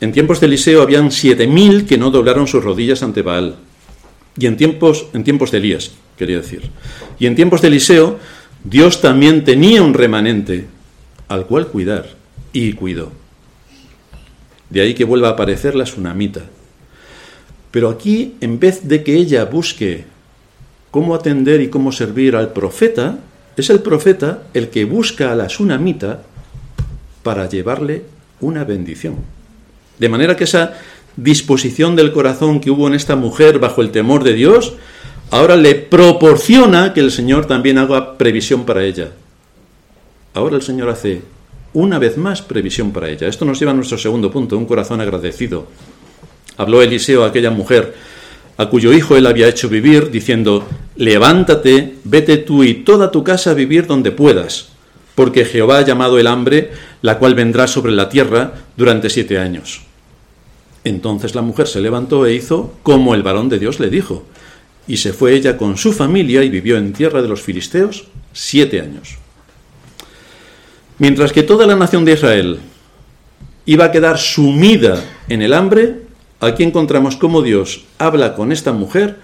[0.00, 3.56] En tiempos de Eliseo habían siete mil que no doblaron sus rodillas ante Baal.
[4.38, 6.70] Y en tiempos, en tiempos de Elías, quería decir.
[7.18, 8.18] Y en tiempos de Eliseo,
[8.64, 10.66] Dios también tenía un remanente
[11.28, 12.06] al cual cuidar,
[12.52, 13.12] y cuidó.
[14.68, 16.42] De ahí que vuelva a aparecer la tsunamita.
[17.70, 20.04] Pero aquí, en vez de que ella busque
[20.90, 23.18] cómo atender y cómo servir al profeta,
[23.56, 26.22] es el profeta el que busca a la sunamita
[27.22, 28.04] para llevarle
[28.40, 29.16] una bendición.
[29.98, 30.78] De manera que esa
[31.16, 34.74] disposición del corazón que hubo en esta mujer bajo el temor de Dios,
[35.30, 39.12] ahora le proporciona que el Señor también haga previsión para ella.
[40.34, 41.22] Ahora el Señor hace
[41.72, 43.26] una vez más previsión para ella.
[43.26, 45.66] Esto nos lleva a nuestro segundo punto, un corazón agradecido.
[46.56, 47.94] Habló Eliseo a aquella mujer,
[48.56, 53.52] a cuyo hijo él había hecho vivir, diciendo, levántate, vete tú y toda tu casa
[53.52, 54.68] a vivir donde puedas,
[55.14, 59.82] porque Jehová ha llamado el hambre, la cual vendrá sobre la tierra durante siete años.
[60.84, 64.24] Entonces la mujer se levantó e hizo como el varón de Dios le dijo,
[64.86, 68.80] y se fue ella con su familia y vivió en tierra de los filisteos siete
[68.80, 69.16] años.
[70.98, 72.58] Mientras que toda la nación de Israel
[73.66, 79.18] iba a quedar sumida en el hambre, Aquí encontramos cómo Dios habla con esta mujer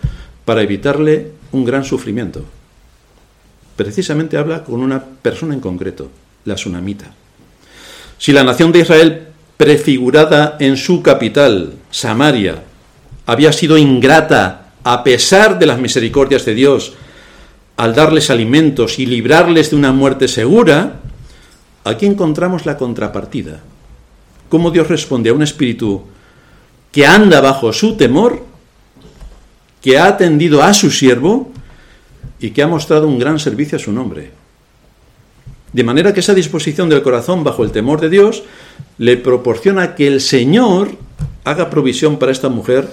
[0.44, 2.44] para evitarle un gran sufrimiento.
[3.74, 6.10] Precisamente habla con una persona en concreto,
[6.44, 7.14] la sunamita.
[8.18, 9.25] Si la nación de Israel,
[9.56, 12.62] prefigurada en su capital, Samaria,
[13.26, 16.94] había sido ingrata a pesar de las misericordias de Dios
[17.76, 21.00] al darles alimentos y librarles de una muerte segura,
[21.84, 23.60] aquí encontramos la contrapartida.
[24.48, 26.04] Cómo Dios responde a un espíritu
[26.92, 28.44] que anda bajo su temor,
[29.82, 31.52] que ha atendido a su siervo
[32.40, 34.30] y que ha mostrado un gran servicio a su nombre.
[35.72, 38.42] De manera que esa disposición del corazón bajo el temor de Dios
[38.98, 40.90] le proporciona que el Señor
[41.44, 42.88] haga provisión para esta mujer,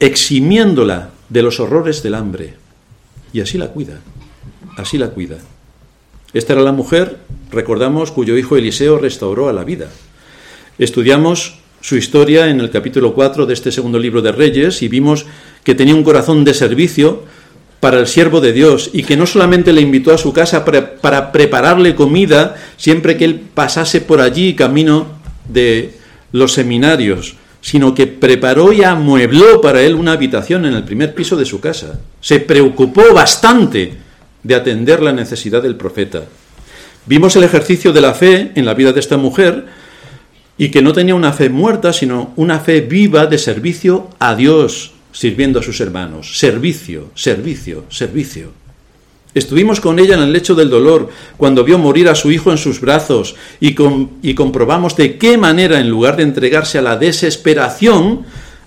[0.00, 2.54] eximiéndola de los horrores del hambre.
[3.32, 4.00] Y así la cuida,
[4.76, 5.38] así la cuida.
[6.32, 7.18] Esta era la mujer,
[7.50, 9.88] recordamos, cuyo hijo Eliseo restauró a la vida.
[10.78, 15.26] Estudiamos su historia en el capítulo 4 de este segundo libro de Reyes y vimos
[15.62, 17.24] que tenía un corazón de servicio
[17.84, 21.30] para el siervo de Dios y que no solamente le invitó a su casa para,
[21.32, 25.06] prepararle comida siempre que él pasase por allí camino
[25.46, 25.92] de
[26.32, 31.36] los seminarios, sino que preparó y amuebló para él una habitación en el primer piso
[31.36, 32.00] de su casa.
[32.22, 33.92] Se preocupó bastante
[34.42, 36.22] de atender la necesidad del profeta.
[37.04, 39.66] Vimos el ejercicio de la fe en la vida de esta mujer,
[40.56, 44.93] y que no tenía una fe muerta, sino una fe viva de servicio a Dios,
[45.14, 46.38] sirviendo a sus hermanos.
[46.38, 48.52] Servicio, servicio, servicio.
[49.32, 52.58] Estuvimos con ella en el lecho del dolor, cuando vio morir a su hijo en
[52.58, 58.26] sus brazos, y, comprobamos de qué manera, en lugar de entregarse a la desesperación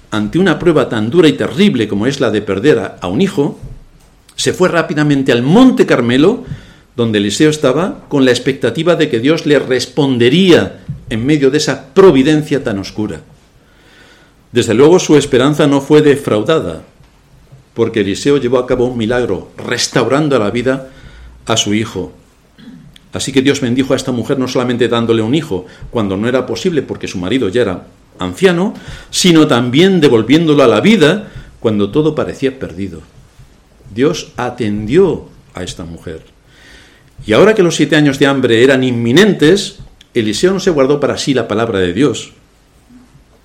[0.09, 3.21] ante una prueba tan dura y terrible como es la de perder a, a un
[3.21, 3.59] hijo,
[4.35, 6.43] se fue rápidamente al monte Carmelo,
[6.95, 10.79] donde Eliseo estaba, con la expectativa de que Dios le respondería
[11.09, 13.21] en medio de esa providencia tan oscura.
[14.51, 16.83] Desde luego su esperanza no fue defraudada,
[17.73, 20.89] porque Eliseo llevó a cabo un milagro, restaurando a la vida
[21.45, 22.13] a su hijo.
[23.13, 26.45] Así que Dios bendijo a esta mujer no solamente dándole un hijo, cuando no era
[26.45, 27.87] posible porque su marido ya era
[28.19, 28.73] anciano,
[29.09, 31.27] sino también devolviéndolo a la vida
[31.59, 33.01] cuando todo parecía perdido.
[33.93, 36.21] Dios atendió a esta mujer.
[37.25, 39.79] Y ahora que los siete años de hambre eran inminentes,
[40.13, 42.31] Eliseo no se guardó para sí la palabra de Dios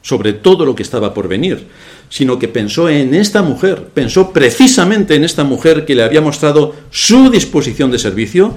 [0.03, 1.69] sobre todo lo que estaba por venir,
[2.11, 6.75] sino que pensó en esta mujer, pensó precisamente en esta mujer que le había mostrado
[6.91, 8.55] su disposición de servicio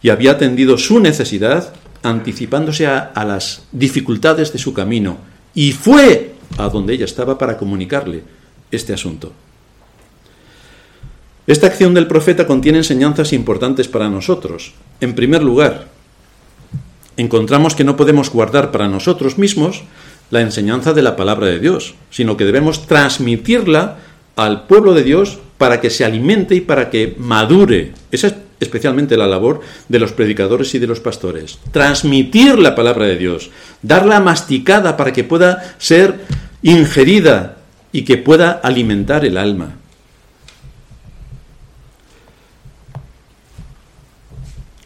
[0.00, 5.18] y había atendido su necesidad, anticipándose a, las dificultades de su camino,
[5.54, 8.22] y fue a donde ella estaba para comunicarle
[8.70, 9.32] este asunto.
[11.46, 14.72] Esta acción del profeta contiene enseñanzas importantes para nosotros.
[15.00, 15.88] En primer lugar,
[17.16, 19.82] encontramos que no podemos guardar para nosotros mismos
[20.30, 23.98] la enseñanza de la palabra de Dios, sino que debemos transmitirla
[24.36, 27.92] al pueblo de Dios para que se alimente y para que madure.
[28.10, 31.58] Esa es especialmente la labor de los predicadores y de los pastores.
[31.70, 33.50] Transmitir la palabra de Dios,
[33.82, 36.20] darla masticada para que pueda ser
[36.62, 37.56] ingerida
[37.92, 39.76] y que pueda alimentar el alma.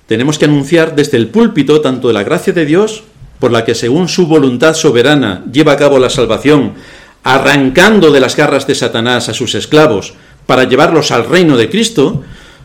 [0.06, 3.04] Tenemos que anunciar desde el púlpito tanto la gracia de Dios,
[3.38, 6.74] por la que según su voluntad soberana lleva a cabo la salvación,
[7.22, 10.14] arrancando de las garras de Satanás a sus esclavos
[10.46, 12.22] para llevarlos al reino de Cristo,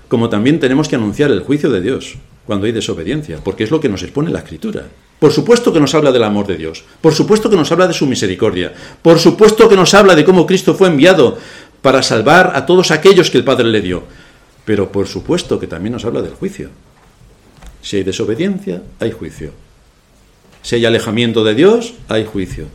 [0.07, 3.79] como también tenemos que anunciar el juicio de Dios cuando hay desobediencia, porque es lo
[3.79, 4.85] que nos expone la Escritura.
[5.19, 7.93] Por supuesto que nos habla del amor de Dios, por supuesto que nos habla de
[7.93, 11.37] su misericordia, por supuesto que nos habla de cómo Cristo fue enviado
[11.81, 14.03] para salvar a todos aquellos que el Padre le dio,
[14.65, 16.69] pero por supuesto que también nos habla del juicio.
[17.81, 19.51] Si hay desobediencia, hay juicio.
[20.63, 22.67] Si hay alejamiento de Dios, hay juicio.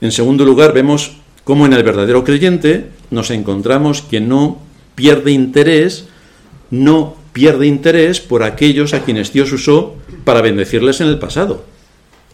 [0.00, 4.58] En segundo lugar, vemos cómo en el verdadero creyente nos encontramos que no
[4.94, 6.06] pierde interés,
[6.70, 11.64] no pierde interés por aquellos a quienes Dios usó para bendecirles en el pasado.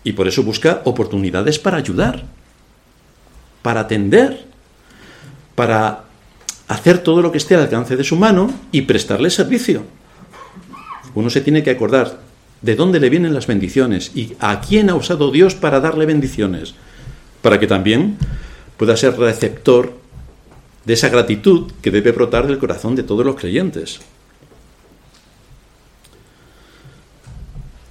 [0.03, 2.25] Y por eso busca oportunidades para ayudar,
[3.63, 4.45] para atender,
[5.55, 6.05] para
[6.67, 9.85] hacer todo lo que esté al alcance de su mano y prestarle servicio.
[11.15, 12.26] Uno se tiene que acordar
[12.63, 16.75] de dónde le vienen las bendiciones y a quién ha usado Dios para darle bendiciones,
[17.43, 18.17] para que también
[18.77, 19.95] pueda ser receptor
[20.85, 24.01] de esa gratitud que debe brotar del corazón de todos los creyentes.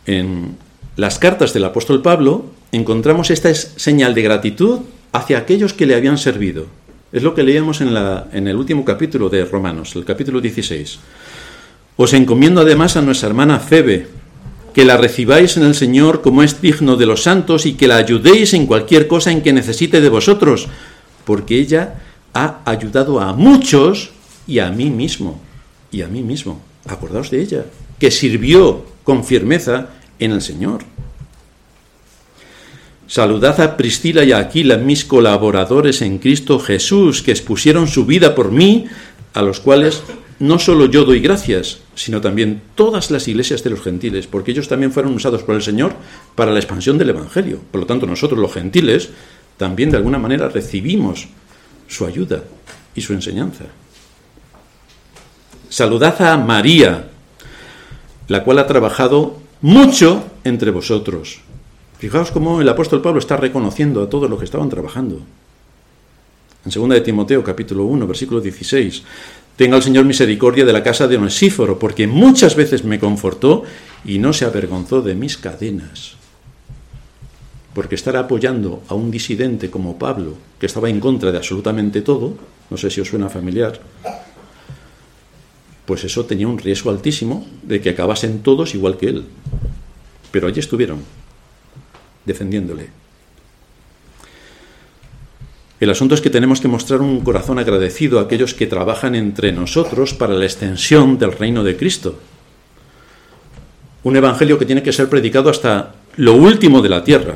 [0.05, 0.57] En
[0.95, 6.17] las cartas del apóstol Pablo encontramos esta señal de gratitud hacia aquellos que le habían
[6.17, 6.67] servido.
[7.11, 10.99] Es lo que leíamos en, el último capítulo de Romanos, el capítulo 16.
[11.97, 14.07] Os encomiendo además a nuestra hermana Febe,
[14.75, 17.95] que la recibáis en el Señor como es digno de los santos y que la
[17.95, 20.67] ayudéis en cualquier cosa en que necesite de vosotros,
[21.23, 21.95] porque ella
[22.33, 24.09] ha ayudado a muchos
[24.45, 25.39] y a mí mismo,
[25.93, 26.61] y a mí mismo.
[26.89, 27.65] Acordaos de ella,
[27.97, 30.81] que sirvió con firmeza en el Señor.
[33.07, 38.35] Saludad a Priscila y a Aquila, mis colaboradores en Cristo Jesús, que expusieron su vida
[38.35, 38.87] por mí,
[39.33, 40.03] a los cuales
[40.39, 44.67] no solo yo doy gracias, sino también todas las iglesias de los gentiles, porque ellos
[44.67, 45.93] también fueron usados por el Señor
[46.35, 47.61] para la expansión del Evangelio.
[47.71, 49.09] Por lo tanto, nosotros los gentiles
[49.57, 51.27] también de alguna manera recibimos
[51.87, 52.43] su ayuda
[52.93, 53.65] y su enseñanza.
[55.69, 57.07] Saludad a María,
[58.27, 61.39] la cual ha trabajado mucho entre vosotros
[61.97, 65.21] Fijaos cómo el apóstol Pablo está reconociendo a todos los que estaban trabajando.
[66.65, 69.03] En 2 de Timoteo capítulo 1, versículo 16,
[69.55, 73.63] tenga el Señor misericordia de la casa de Onesíforo, porque muchas veces me confortó
[74.03, 76.15] y no se avergonzó de mis cadenas.
[77.73, 82.35] Porque estar apoyando a un disidente como Pablo, que estaba en contra de absolutamente todo,
[82.69, 83.79] no sé si os suena familiar,
[85.85, 89.25] pues eso tenía un riesgo altísimo de que acabasen todos igual que él.
[90.31, 91.03] Pero allí estuvieron
[92.25, 93.04] defendiéndole.
[95.85, 99.51] El asunto es que tenemos que mostrar un corazón agradecido a aquellos que trabajan entre
[99.51, 102.17] nosotros para la extensión del reino de Cristo.
[104.01, 107.35] Un evangelio que tiene que ser predicado hasta lo último de la tierra.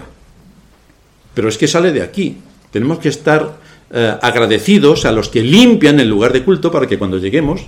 [1.36, 2.38] Pero es que sale de aquí.
[2.72, 3.60] Tenemos que estar
[3.92, 7.68] eh, agradecidos a los que limpian el lugar de culto para que cuando lleguemos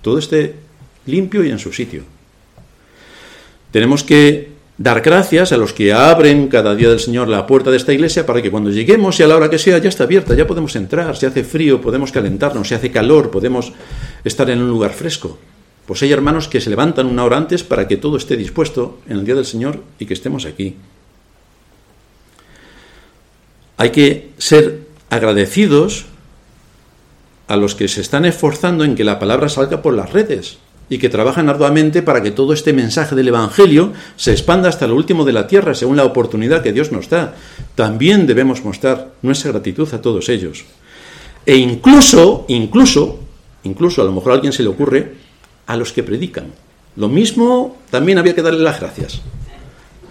[0.00, 0.54] todo esté
[1.06, 2.04] limpio y en su sitio.
[3.72, 7.76] Tenemos que dar gracias a los que abren cada día del Señor la puerta de
[7.76, 10.34] esta iglesia para que cuando lleguemos y a la hora que sea ya está abierta,
[10.34, 13.72] ya podemos entrar, si hace frío podemos calentarnos, si hace calor podemos
[14.24, 15.38] estar en un lugar fresco.
[15.86, 19.18] Pues hay hermanos que se levantan una hora antes para que todo esté dispuesto en
[19.18, 20.76] el día del Señor y que estemos aquí.
[23.76, 26.06] Hay que ser agradecidos
[27.46, 30.58] a los que se están esforzando en que la palabra salga por las redes
[30.88, 34.94] y que trabajan arduamente para que todo este mensaje del Evangelio se expanda hasta lo
[34.94, 37.34] último de la tierra según la oportunidad que Dios nos da.
[37.74, 40.64] También debemos mostrar nuestra gratitud a todos ellos.
[41.46, 43.20] E incluso, incluso,
[43.64, 45.14] incluso a lo mejor a alguien se le ocurre,
[45.66, 46.52] a los que predican.
[46.96, 49.22] Lo mismo también había que darle las gracias.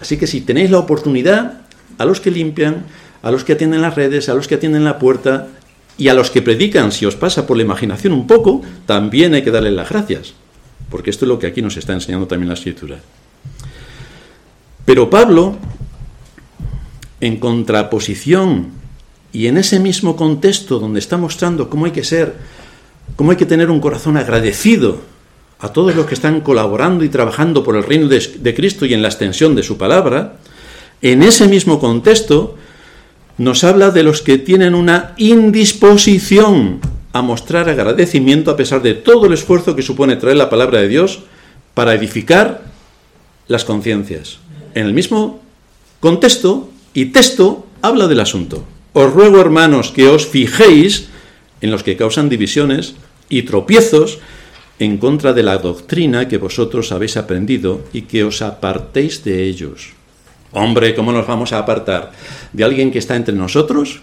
[0.00, 1.60] Así que si tenéis la oportunidad,
[1.96, 2.84] a los que limpian,
[3.22, 5.48] a los que atienden las redes, a los que atienden la puerta
[5.96, 9.42] y a los que predican, si os pasa por la imaginación un poco, también hay
[9.42, 10.34] que darle las gracias
[10.90, 12.98] porque esto es lo que aquí nos está enseñando también la escritura.
[14.84, 15.56] Pero Pablo,
[17.20, 18.68] en contraposición
[19.32, 22.34] y en ese mismo contexto donde está mostrando cómo hay que ser,
[23.16, 25.00] cómo hay que tener un corazón agradecido
[25.58, 28.92] a todos los que están colaborando y trabajando por el reino de, de Cristo y
[28.92, 30.36] en la extensión de su palabra,
[31.00, 32.56] en ese mismo contexto
[33.38, 36.80] nos habla de los que tienen una indisposición
[37.14, 40.88] a mostrar agradecimiento a pesar de todo el esfuerzo que supone traer la palabra de
[40.88, 41.20] Dios
[41.72, 42.62] para edificar
[43.46, 44.38] las conciencias.
[44.74, 45.40] En el mismo
[46.00, 48.64] contexto y texto habla del asunto.
[48.92, 51.06] Os ruego, hermanos, que os fijéis
[51.60, 52.96] en los que causan divisiones
[53.28, 54.18] y tropiezos
[54.80, 59.92] en contra de la doctrina que vosotros habéis aprendido y que os apartéis de ellos.
[60.50, 62.10] Hombre, ¿cómo nos vamos a apartar
[62.52, 64.02] de alguien que está entre nosotros?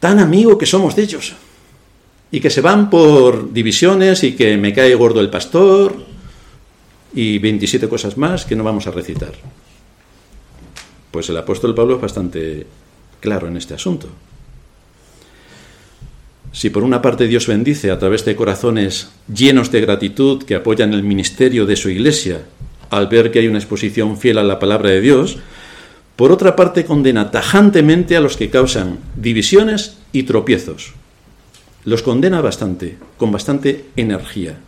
[0.00, 1.34] Tan amigo que somos de ellos
[2.32, 5.94] y que se van por divisiones y que me cae gordo el pastor
[7.14, 9.32] y 27 cosas más que no vamos a recitar.
[11.10, 12.66] Pues el apóstol Pablo es bastante
[13.20, 14.08] claro en este asunto.
[16.52, 20.94] Si por una parte Dios bendice a través de corazones llenos de gratitud que apoyan
[20.94, 22.42] el ministerio de su iglesia
[22.88, 25.38] al ver que hay una exposición fiel a la palabra de Dios,
[26.16, 30.92] por otra parte condena tajantemente a los que causan divisiones y tropiezos,
[31.84, 34.58] los condena bastante, con bastante energía.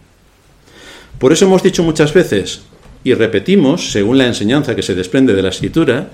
[1.18, 2.62] Por eso hemos dicho muchas veces,
[3.04, 6.08] y repetimos, según la enseñanza que se desprende de la escritura,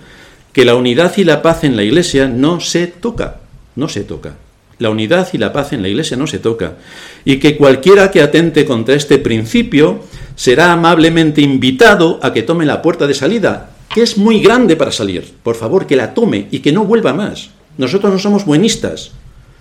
[0.52, 3.40] que la unidad y la paz en la iglesia no se toca,
[3.76, 4.34] no se toca.
[4.78, 6.76] La unidad y la paz en la iglesia no se toca.
[7.24, 10.00] Y que cualquiera que atente contra este principio
[10.36, 14.90] será amablemente invitado a que tome la puerta de salida, que es muy grande para
[14.90, 15.34] salir.
[15.42, 17.50] Por favor, que la tome y que no vuelva más.
[17.76, 19.12] Nosotros no somos buenistas,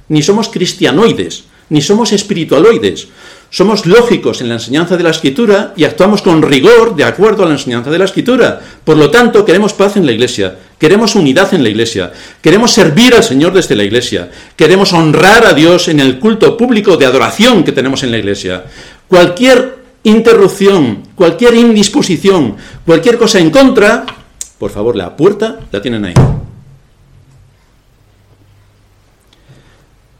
[0.09, 3.07] ni somos cristianoides, ni somos espiritualoides.
[3.51, 7.47] Somos lógicos en la enseñanza de la escritura y actuamos con rigor de acuerdo a
[7.47, 8.61] la enseñanza de la escritura.
[8.83, 13.15] Por lo tanto, queremos paz en la iglesia, queremos unidad en la iglesia, queremos servir
[13.15, 17.63] al Señor desde la iglesia, queremos honrar a Dios en el culto público de adoración
[17.63, 18.65] que tenemos en la iglesia.
[19.07, 22.55] Cualquier interrupción, cualquier indisposición,
[22.85, 24.05] cualquier cosa en contra,
[24.59, 26.38] por favor, la puerta la tienen ahí.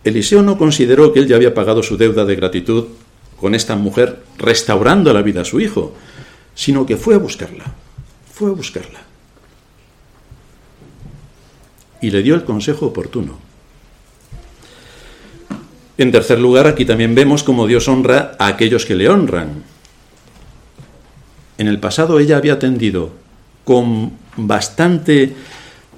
[0.04, 2.86] Eliseo no consideró que él ya había pagado su deuda de gratitud
[3.40, 5.94] con esta mujer restaurando la vida a su hijo,
[6.56, 7.66] sino que fue a buscarla,
[8.34, 9.00] fue a buscarla.
[12.02, 13.38] Y le dio el consejo oportuno.
[15.98, 19.64] En tercer lugar, aquí también vemos cómo Dios honra a aquellos que le honran.
[21.58, 23.12] En el pasado ella había atendido
[23.66, 25.36] con bastante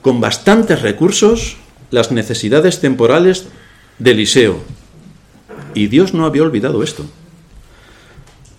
[0.01, 1.57] con bastantes recursos
[1.91, 3.47] las necesidades temporales
[4.01, 4.57] de Eliseo.
[5.75, 7.05] Y Dios no había olvidado esto.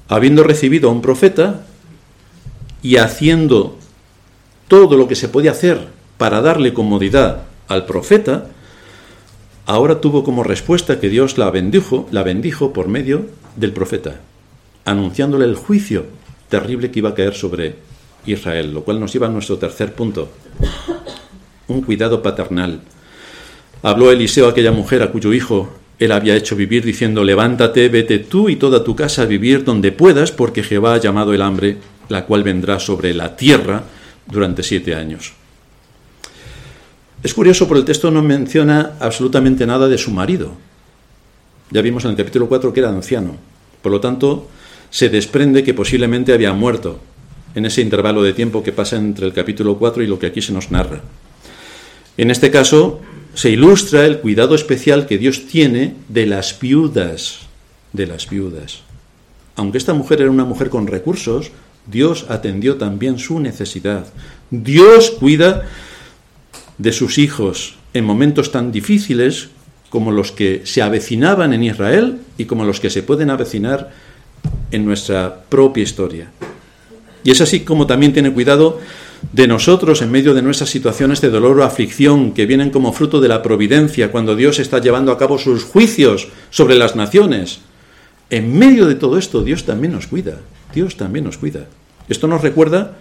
[0.09, 1.66] Habiendo recibido a un profeta
[2.82, 3.76] y haciendo
[4.68, 8.47] todo lo que se podía hacer para darle comodidad al profeta,
[9.66, 13.26] ahora tuvo como respuesta que Dios la bendijo, la bendijo por medio
[13.57, 14.20] del profeta,
[14.84, 16.07] anunciándole el juicio
[16.49, 17.76] terrible que iba a caer sobre
[18.26, 20.28] Israel, lo cual nos lleva a nuestro tercer punto,
[21.68, 22.80] un cuidado paternal.
[23.82, 28.18] Habló Eliseo a aquella mujer a cuyo hijo él había hecho vivir, diciendo, levántate, vete
[28.18, 31.76] tú y toda tu casa a vivir donde puedas, porque Jehová ha llamado el hambre,
[32.08, 33.84] la cual vendrá sobre la tierra
[34.26, 35.32] durante siete años.
[37.22, 40.56] Es curioso, por el texto no menciona absolutamente nada de su marido.
[41.70, 43.36] Ya vimos en el capítulo 4 que era anciano.
[43.80, 44.48] Por lo tanto,
[44.90, 46.98] se desprende que posiblemente había muerto
[47.54, 50.42] en ese intervalo de tiempo que pasa entre el capítulo 4 y lo que aquí
[50.42, 51.00] se nos narra.
[52.16, 53.00] En este caso,
[53.34, 57.40] se ilustra el cuidado especial que Dios tiene de las viudas,
[57.92, 58.82] de las viudas.
[59.56, 61.50] Aunque esta mujer era una mujer con recursos,
[61.86, 64.06] Dios atendió también su necesidad.
[64.50, 65.66] Dios cuida
[66.78, 69.48] de sus hijos en momentos tan difíciles
[69.90, 73.92] como los que se avecinaban en Israel y como los que se pueden avecinar
[74.70, 76.30] en nuestra propia historia.
[77.24, 78.80] Y es así como también tiene cuidado
[79.30, 83.20] de nosotros en medio de nuestras situaciones de dolor o aflicción que vienen como fruto
[83.20, 87.60] de la providencia cuando Dios está llevando a cabo sus juicios sobre las naciones.
[88.30, 90.40] En medio de todo esto Dios también nos cuida,
[90.74, 91.66] Dios también nos cuida.
[92.08, 92.96] Esto nos recuerda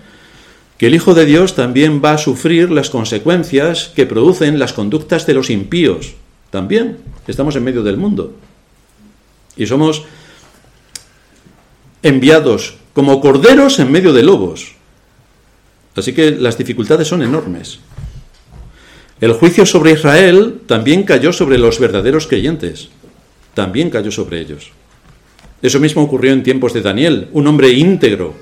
[0.77, 5.25] que el Hijo de Dios también va a sufrir las consecuencias que producen las conductas
[5.25, 6.13] de los impíos.
[6.49, 6.97] También
[7.27, 8.33] estamos en medio del mundo.
[9.55, 10.03] Y somos
[12.03, 14.73] enviados como corderos en medio de lobos.
[15.95, 17.79] Así que las dificultades son enormes.
[19.19, 22.89] El juicio sobre Israel también cayó sobre los verdaderos creyentes.
[23.53, 24.71] También cayó sobre ellos.
[25.61, 28.33] Eso mismo ocurrió en tiempos de Daniel, un hombre íntegro.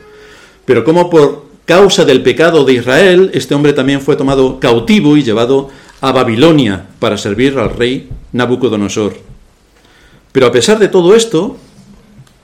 [0.66, 5.24] Pero como por causa del pecado de Israel, este hombre también fue tomado cautivo y
[5.24, 5.70] llevado
[6.02, 9.18] a Babilonia para servir al rey Nabucodonosor.
[10.32, 11.58] Pero a pesar de todo esto,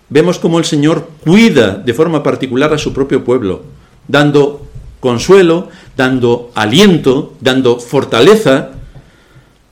[0.09, 3.63] vemos cómo el Señor cuida de forma particular a su propio pueblo,
[4.07, 4.64] dando
[4.99, 8.71] consuelo, dando aliento, dando fortaleza,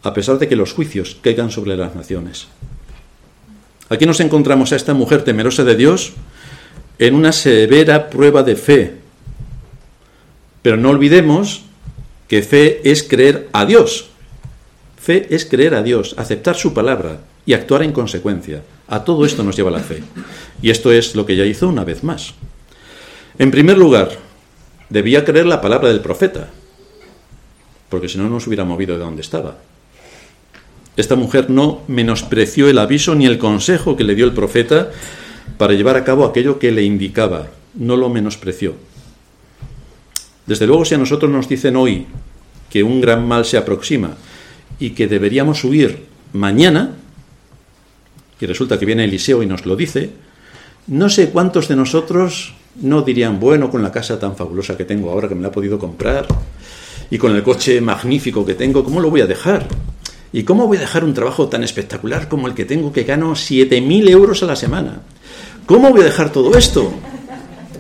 [0.03, 2.47] a pesar de que los juicios caigan sobre las naciones.
[3.89, 6.13] Aquí nos encontramos a esta mujer temerosa de Dios
[6.99, 8.95] en una severa prueba de fe.
[10.61, 11.63] Pero no olvidemos
[12.27, 14.09] que fe es creer a Dios.
[14.97, 18.63] Fe es creer a Dios, aceptar su palabra y actuar en consecuencia.
[18.87, 20.01] A todo esto nos lleva la fe.
[20.61, 22.33] Y esto es lo que ella hizo una vez más.
[23.37, 24.11] En primer lugar,
[24.89, 26.49] debía creer la palabra del profeta,
[27.89, 29.57] porque si no nos hubiera movido de donde estaba.
[30.95, 34.91] Esta mujer no menospreció el aviso ni el consejo que le dio el profeta
[35.57, 37.47] para llevar a cabo aquello que le indicaba.
[37.73, 38.75] No lo menospreció.
[40.45, 42.05] Desde luego, si a nosotros nos dicen hoy
[42.69, 44.17] que un gran mal se aproxima
[44.79, 46.95] y que deberíamos huir mañana,
[48.39, 50.11] y resulta que viene Eliseo y nos lo dice,
[50.87, 55.11] no sé cuántos de nosotros no dirían, bueno, con la casa tan fabulosa que tengo
[55.11, 56.25] ahora que me la he podido comprar,
[57.09, 59.67] y con el coche magnífico que tengo, ¿cómo lo voy a dejar?
[60.31, 63.33] ¿Y cómo voy a dejar un trabajo tan espectacular como el que tengo que gano
[63.33, 65.01] 7.000 euros a la semana?
[65.67, 66.91] ¿Cómo voy a dejar todo esto?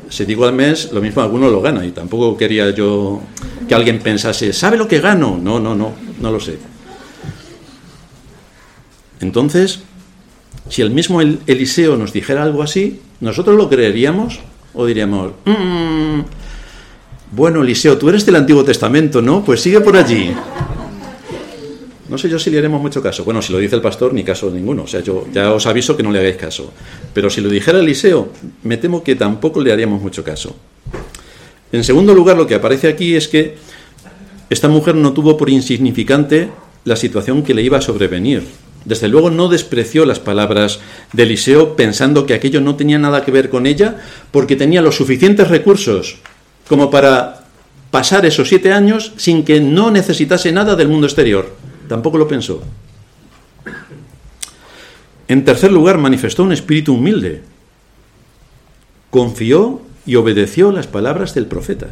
[0.09, 3.21] Si digo al mes, lo mismo alguno lo gana y tampoco quería yo
[3.67, 5.39] que alguien pensase, ¿sabe lo que gano?
[5.41, 6.59] No, no, no, no lo sé.
[9.19, 9.79] Entonces,
[10.69, 14.39] si el mismo Eliseo nos dijera algo así, ¿nosotros lo creeríamos
[14.73, 16.19] o diríamos, mm,
[17.31, 19.43] bueno, Eliseo, tú eres del Antiguo Testamento, ¿no?
[19.43, 20.33] Pues sigue por allí.
[22.09, 23.23] No sé yo si le haremos mucho caso.
[23.23, 24.83] Bueno, si lo dice el pastor, ni caso ninguno.
[24.83, 26.71] O sea, yo ya os aviso que no le hagáis caso.
[27.11, 28.29] Pero si lo dijera Eliseo,
[28.61, 30.55] me temo que tampoco le haríamos mucho caso.
[31.71, 33.55] En segundo lugar, lo que aparece aquí es que
[34.51, 36.49] esta mujer no tuvo por insignificante
[36.85, 38.43] la situación que le iba a sobrevenir.
[38.85, 40.79] Desde luego no despreció las palabras
[41.13, 43.97] de Eliseo pensando que aquello no tenía nada que ver con ella
[44.31, 46.17] porque tenía los suficientes recursos
[46.67, 47.45] como para
[47.91, 51.53] pasar esos siete años sin que no necesitase nada del mundo exterior.
[51.87, 52.61] Tampoco lo pensó.
[55.27, 57.41] En tercer lugar, manifestó un espíritu humilde.
[59.09, 61.87] Confió y obedeció las palabras del profeta.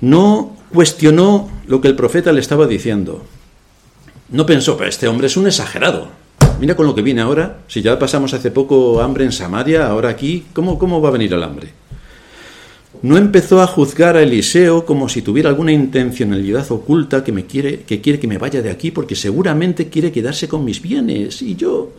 [0.00, 3.24] No cuestionó lo que el profeta le estaba diciendo.
[4.30, 6.08] No pensó, pero este hombre es un exagerado.
[6.60, 7.60] Mira con lo que viene ahora.
[7.68, 11.32] Si ya pasamos hace poco hambre en Samaria, ahora aquí, ¿cómo, cómo va a venir
[11.32, 11.70] el hambre?
[13.02, 17.80] no empezó a juzgar a Eliseo como si tuviera alguna intencionalidad oculta que me quiere
[17.80, 21.56] que quiere que me vaya de aquí porque seguramente quiere quedarse con mis bienes y
[21.56, 21.92] yo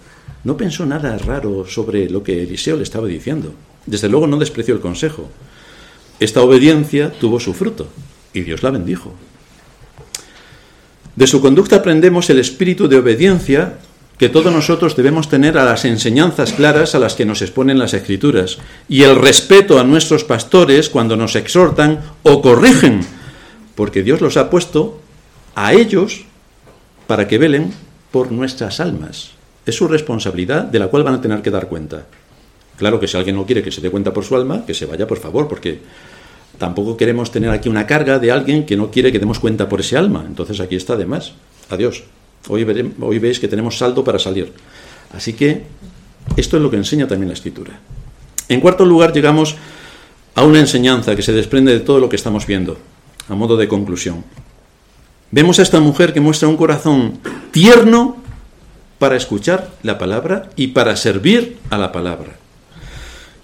[0.44, 3.54] no pensó nada raro sobre lo que Eliseo le estaba diciendo.
[3.86, 5.28] Desde luego no despreció el consejo.
[6.20, 7.88] Esta obediencia tuvo su fruto
[8.34, 9.14] y Dios la bendijo.
[11.16, 13.80] De su conducta aprendemos el espíritu de obediencia
[14.18, 17.94] que todos nosotros debemos tener a las enseñanzas claras a las que nos exponen las
[17.94, 23.02] escrituras y el respeto a nuestros pastores cuando nos exhortan o corrigen,
[23.74, 25.02] porque Dios los ha puesto
[25.56, 26.26] a ellos
[27.08, 27.74] para que velen
[28.12, 29.32] por nuestras almas.
[29.66, 32.06] Es su responsabilidad de la cual van a tener que dar cuenta.
[32.78, 34.86] Claro que si alguien no quiere que se dé cuenta por su alma, que se
[34.86, 35.82] vaya por favor, porque
[36.62, 39.80] tampoco queremos tener aquí una carga de alguien que no quiere que demos cuenta por
[39.80, 40.24] ese alma.
[40.28, 41.34] Entonces aquí está de más.
[41.72, 42.04] Adiós.
[42.50, 44.54] Hoy, hoy veis que tenemos saldo para salir.
[45.12, 45.64] Así que
[46.38, 47.80] esto es lo que enseña también la escritura.
[48.48, 49.56] En cuarto lugar, llegamos
[50.36, 52.78] a una enseñanza que se desprende de todo lo que estamos viendo,
[53.28, 54.24] a modo de conclusión.
[55.32, 57.18] Vemos a esta mujer que muestra un corazón
[57.50, 58.18] tierno
[59.00, 62.41] para escuchar la palabra y para servir a la palabra.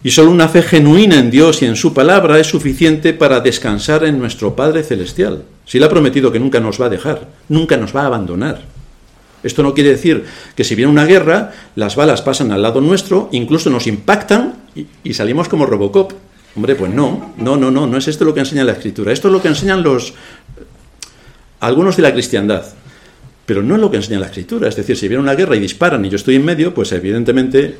[0.07, 4.05] Y solo una fe genuina en Dios y en su palabra es suficiente para descansar
[4.05, 5.43] en nuestro Padre Celestial.
[5.65, 8.61] Si Él ha prometido que nunca nos va a dejar, nunca nos va a abandonar.
[9.43, 10.23] Esto no quiere decir
[10.55, 14.53] que si viene una guerra, las balas pasan al lado nuestro, incluso nos impactan
[15.03, 16.13] y, salimos como Robocop.
[16.55, 19.11] Hombre, pues no, no, no, no, no es esto lo que enseña la escritura.
[19.11, 20.13] Esto es lo que enseñan los
[21.59, 22.63] algunos de la cristiandad.
[23.45, 24.69] Pero no es lo que enseña la escritura.
[24.69, 27.75] Es decir, si viene una guerra y disparan y yo estoy en medio, pues evidentemente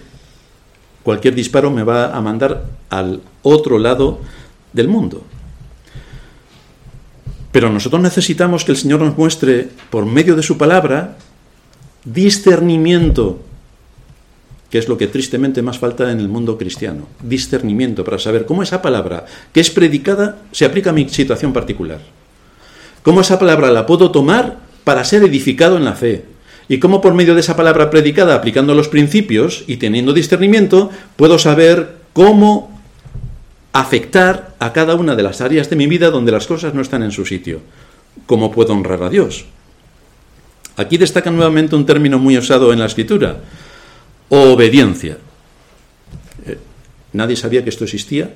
[1.07, 4.19] cualquier disparo me va a mandar al otro lado
[4.73, 5.23] del mundo.
[7.53, 11.15] Pero nosotros necesitamos que el Señor nos muestre, por medio de su palabra,
[12.03, 13.39] discernimiento,
[14.69, 17.07] que es lo que tristemente más falta en el mundo cristiano.
[17.23, 22.01] Discernimiento para saber cómo esa palabra que es predicada se aplica a mi situación particular.
[23.01, 26.25] Cómo esa palabra la puedo tomar para ser edificado en la fe.
[26.70, 31.39] Y cómo por medio de esa palabra predicada, aplicando los principios y teniendo discernimiento, puedo
[31.39, 32.78] saber cómo
[33.72, 37.03] afectar a cada una de las áreas de mi vida donde las cosas no están
[37.03, 37.61] en su sitio.
[38.26, 39.45] ¿Cómo puedo honrar a Dios?
[40.76, 43.38] Aquí destaca nuevamente un término muy usado en la escritura,
[44.30, 45.18] obediencia.
[46.45, 46.57] Eh,
[47.13, 48.34] nadie sabía que esto existía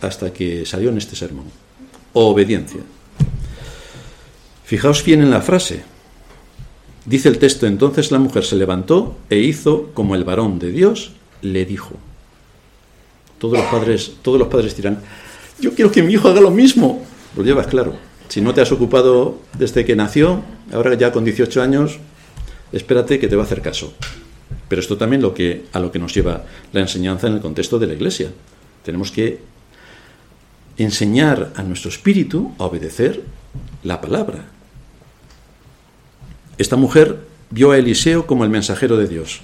[0.00, 1.46] hasta que salió en este sermón.
[2.12, 2.80] Obediencia.
[4.64, 5.82] Fijaos bien en la frase.
[7.06, 11.12] Dice el texto, entonces la mujer se levantó e hizo como el varón de Dios
[11.42, 11.94] le dijo.
[13.38, 15.00] Todos los padres, todos los padres dirán,
[15.60, 17.04] yo quiero que mi hijo haga lo mismo.
[17.36, 17.94] Lo llevas claro.
[18.28, 20.42] Si no te has ocupado desde que nació,
[20.72, 21.98] ahora ya con 18 años,
[22.72, 23.92] espérate que te va a hacer caso.
[24.68, 27.78] Pero esto también lo que, a lo que nos lleva la enseñanza en el contexto
[27.78, 28.30] de la iglesia.
[28.82, 29.40] Tenemos que
[30.78, 33.22] enseñar a nuestro espíritu a obedecer
[33.82, 34.53] la palabra.
[36.58, 37.18] Esta mujer
[37.50, 39.40] vio a Eliseo como el mensajero de Dios.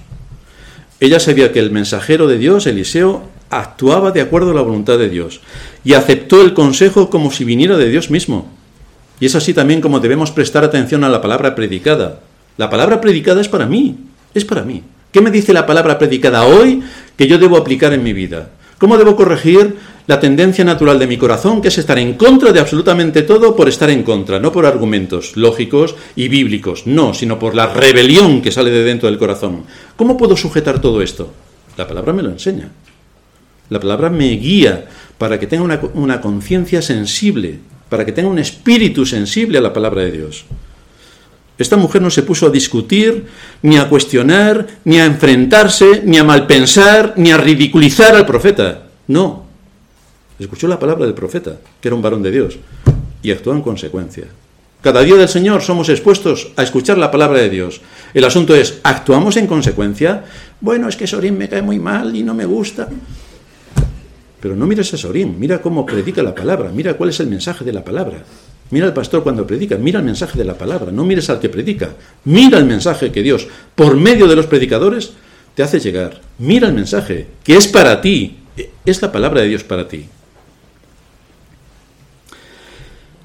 [0.99, 5.09] Ella sabía que el mensajero de Dios, Eliseo, actuaba de acuerdo a la voluntad de
[5.09, 5.41] Dios
[5.83, 8.49] y aceptó el consejo como si viniera de Dios mismo.
[9.19, 12.21] Y es así también como debemos prestar atención a la palabra predicada.
[12.57, 13.97] La palabra predicada es para mí,
[14.33, 14.83] es para mí.
[15.11, 16.81] ¿Qué me dice la palabra predicada hoy
[17.17, 18.49] que yo debo aplicar en mi vida?
[18.81, 19.75] ¿Cómo debo corregir
[20.07, 23.69] la tendencia natural de mi corazón, que es estar en contra de absolutamente todo por
[23.69, 28.51] estar en contra, no por argumentos lógicos y bíblicos, no, sino por la rebelión que
[28.51, 29.65] sale de dentro del corazón?
[29.95, 31.31] ¿Cómo puedo sujetar todo esto?
[31.77, 32.71] La palabra me lo enseña.
[33.69, 34.87] La palabra me guía
[35.19, 39.73] para que tenga una, una conciencia sensible, para que tenga un espíritu sensible a la
[39.73, 40.45] palabra de Dios.
[41.61, 43.27] Esta mujer no se puso a discutir,
[43.61, 48.87] ni a cuestionar, ni a enfrentarse, ni a malpensar, ni a ridiculizar al profeta.
[49.07, 49.45] No.
[50.39, 52.57] Escuchó la palabra del profeta, que era un varón de Dios,
[53.21, 54.25] y actuó en consecuencia.
[54.81, 57.81] Cada día del Señor somos expuestos a escuchar la palabra de Dios.
[58.15, 60.23] El asunto es, ¿actuamos en consecuencia?
[60.59, 62.89] Bueno, es que Sorín me cae muy mal y no me gusta.
[64.39, 67.63] Pero no mires a Sorín, mira cómo predica la palabra, mira cuál es el mensaje
[67.63, 68.23] de la palabra.
[68.71, 71.49] Mira al pastor cuando predica, mira el mensaje de la palabra, no mires al que
[71.49, 71.93] predica,
[72.23, 75.11] mira el mensaje que Dios, por medio de los predicadores,
[75.55, 76.21] te hace llegar.
[76.39, 78.37] Mira el mensaje, que es para ti,
[78.85, 80.05] es la palabra de Dios para ti.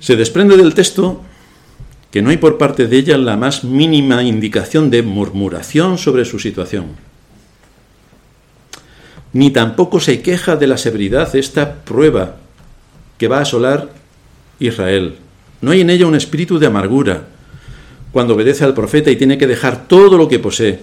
[0.01, 1.23] Se desprende del texto
[2.11, 6.39] que no hay por parte de ella la más mínima indicación de murmuración sobre su
[6.39, 6.87] situación.
[9.33, 12.37] Ni tampoco se queja de la severidad de esta prueba
[13.19, 13.91] que va a asolar
[14.59, 15.17] Israel.
[15.67, 17.25] No hay en ella un espíritu de amargura
[18.13, 20.79] cuando obedece al profeta y tiene que dejar todo lo que posee.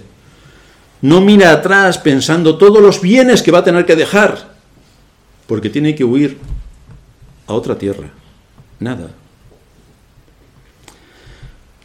[1.02, 4.56] No mira atrás pensando todos los bienes que va a tener que dejar,
[5.48, 6.38] porque tiene que huir
[7.48, 8.10] a otra tierra.
[8.82, 9.12] Nada.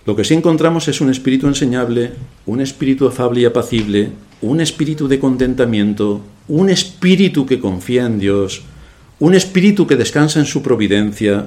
[0.05, 2.14] Lo que sí encontramos es un espíritu enseñable,
[2.46, 4.11] un espíritu afable y apacible,
[4.42, 8.62] un espíritu de contentamiento, un espíritu que confía en Dios,
[9.20, 11.46] un espíritu que descansa en su providencia,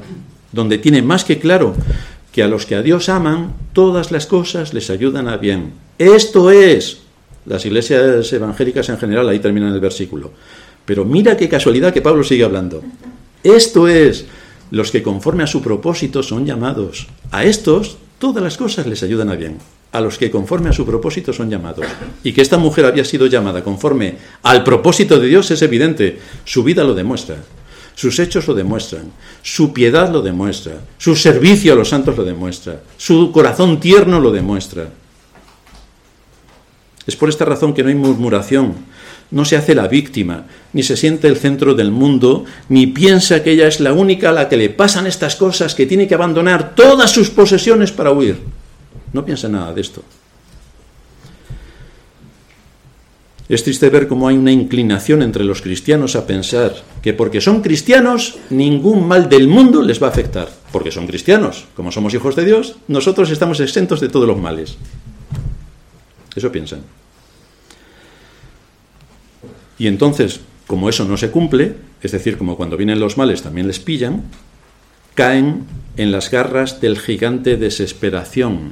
[0.52, 1.76] donde tiene más que claro
[2.32, 5.74] que a los que a Dios aman, todas las cosas les ayudan a bien.
[5.98, 7.02] Esto es,
[7.46, 10.32] las iglesias evangélicas en general, ahí terminan el versículo.
[10.86, 12.82] Pero mira qué casualidad que Pablo sigue hablando.
[13.44, 14.26] Esto es,
[14.72, 17.08] los que conforme a su propósito son llamados.
[17.32, 19.58] A estos, todas las cosas les ayudan a bien.
[19.92, 21.86] A los que conforme a su propósito son llamados.
[22.24, 26.20] Y que esta mujer había sido llamada conforme al propósito de Dios es evidente.
[26.46, 27.36] Su vida lo demuestra.
[28.02, 29.12] Sus hechos lo demuestran,
[29.44, 34.32] su piedad lo demuestra, su servicio a los santos lo demuestra, su corazón tierno lo
[34.32, 34.90] demuestra.
[37.06, 38.74] Es por esta razón que no hay murmuración,
[39.30, 43.52] no se hace la víctima, ni se siente el centro del mundo, ni piensa que
[43.52, 46.74] ella es la única a la que le pasan estas cosas, que tiene que abandonar
[46.74, 48.40] todas sus posesiones para huir.
[49.14, 50.04] No piensa nada de esto.
[53.52, 57.62] Es triste ver cómo hay una inclinación entre los cristianos a pensar que porque son
[57.62, 60.48] cristianos ningún mal del mundo les va a afectar.
[60.72, 64.78] Porque son cristianos, como somos hijos de Dios, nosotros estamos exentos de todos los males.
[66.34, 66.80] Eso piensan.
[69.78, 73.68] Y entonces, como eso no se cumple, es decir, como cuando vienen los males también
[73.68, 74.24] les pillan,
[75.14, 75.66] caen
[75.98, 78.72] en las garras del gigante desesperación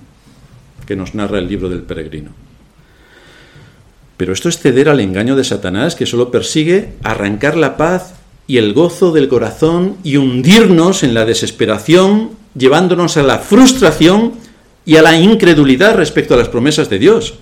[0.87, 2.31] que nos narra el libro del peregrino.
[4.19, 8.15] Pero esto es ceder al engaño de Satanás que solo persigue arrancar la paz
[8.47, 14.33] y el gozo del corazón y hundirnos en la desesperación, llevándonos a la frustración
[14.85, 17.35] y a la incredulidad respecto a las promesas de Dios.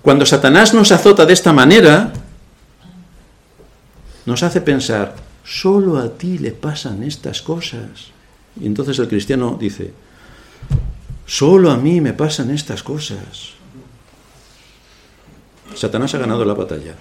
[0.00, 2.12] Cuando Satanás nos azota de esta manera,
[4.26, 8.12] nos hace pensar, solo a ti le pasan estas cosas.
[8.60, 9.92] Y entonces el cristiano dice,
[11.26, 13.58] solo a mí me pasan estas cosas.
[15.74, 16.94] Satanás ha ganado la batalla,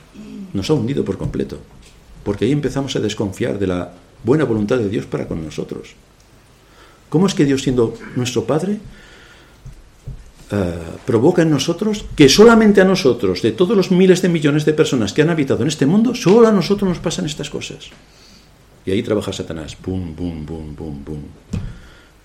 [0.53, 1.59] nos ha hundido por completo,
[2.23, 3.91] porque ahí empezamos a desconfiar de la
[4.23, 5.95] buena voluntad de Dios para con nosotros.
[7.09, 8.79] ¿Cómo es que Dios siendo nuestro Padre
[10.51, 10.73] eh,
[11.05, 15.13] provoca en nosotros que solamente a nosotros, de todos los miles de millones de personas
[15.13, 17.89] que han habitado en este mundo, solo a nosotros nos pasan estas cosas?
[18.85, 21.21] Y ahí trabaja Satanás, bum, bum, bum, bum, bum.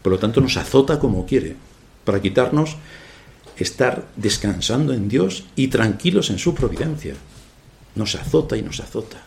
[0.02, 1.56] Por lo tanto nos azota como quiere,
[2.04, 2.76] para quitarnos
[3.56, 7.14] estar descansando en Dios y tranquilos en su providencia.
[7.94, 9.18] Nos azota y nos azota.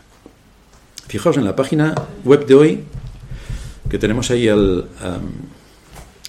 [1.06, 2.84] Fijaos en la página web de hoy,
[3.88, 4.46] que tenemos ahí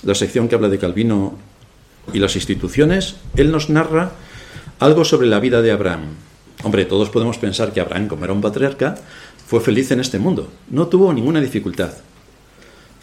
[0.03, 1.37] la sección que habla de Calvino
[2.13, 4.13] y las instituciones, él nos narra
[4.79, 6.05] algo sobre la vida de Abraham.
[6.63, 8.95] Hombre, todos podemos pensar que Abraham, como era un patriarca,
[9.45, 10.49] fue feliz en este mundo.
[10.69, 11.91] No tuvo ninguna dificultad.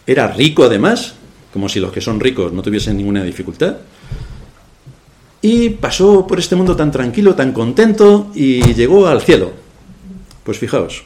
[0.07, 1.14] Era rico además,
[1.53, 3.76] como si los que son ricos no tuviesen ninguna dificultad.
[5.47, 9.53] Y pasó por este mundo tan tranquilo, tan contento y llegó al cielo.
[10.42, 11.05] Pues fijaos,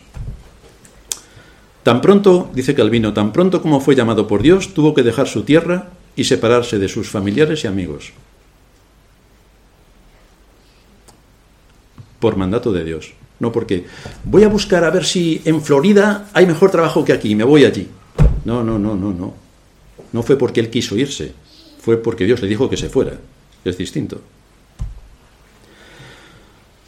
[1.82, 5.42] tan pronto, dice Calvino, tan pronto como fue llamado por Dios, tuvo que dejar su
[5.42, 8.12] tierra y separarse de sus familiares y amigos.
[12.18, 13.12] Por mandato de Dios.
[13.40, 13.84] No porque
[14.24, 17.66] voy a buscar a ver si en Florida hay mejor trabajo que aquí, me voy
[17.66, 17.88] allí.
[18.46, 19.34] No, no, no, no, no.
[20.14, 21.34] No fue porque él quiso irse,
[21.82, 23.18] fue porque Dios le dijo que se fuera
[23.64, 24.20] es distinto.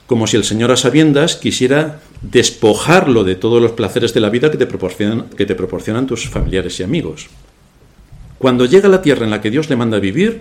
[0.06, 4.50] Como si el Señor a sabiendas quisiera despojarlo de todos los placeres de la vida
[4.50, 7.28] que te proporcionan, que te proporcionan tus familiares y amigos.
[8.38, 10.40] Cuando llega a la tierra en la que Dios le manda vivir,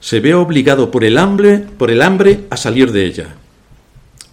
[0.00, 3.36] se ve obligado por el hambre, por el hambre a salir de ella.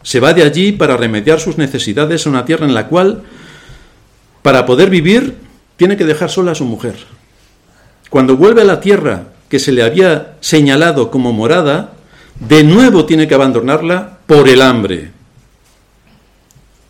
[0.02, 3.24] Se va de allí para remediar sus necesidades a una tierra en la cual,
[4.42, 5.36] para poder vivir,
[5.76, 6.96] tiene que dejar sola a su mujer.
[8.10, 11.94] Cuando vuelve a la tierra que se le había señalado como morada,
[12.40, 15.12] de nuevo tiene que abandonarla por el hambre.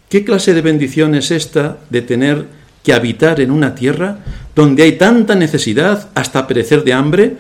[0.09, 2.45] ¿Qué clase de bendición es esta de tener
[2.83, 4.19] que habitar en una tierra
[4.55, 7.37] donde hay tanta necesidad hasta perecer de hambre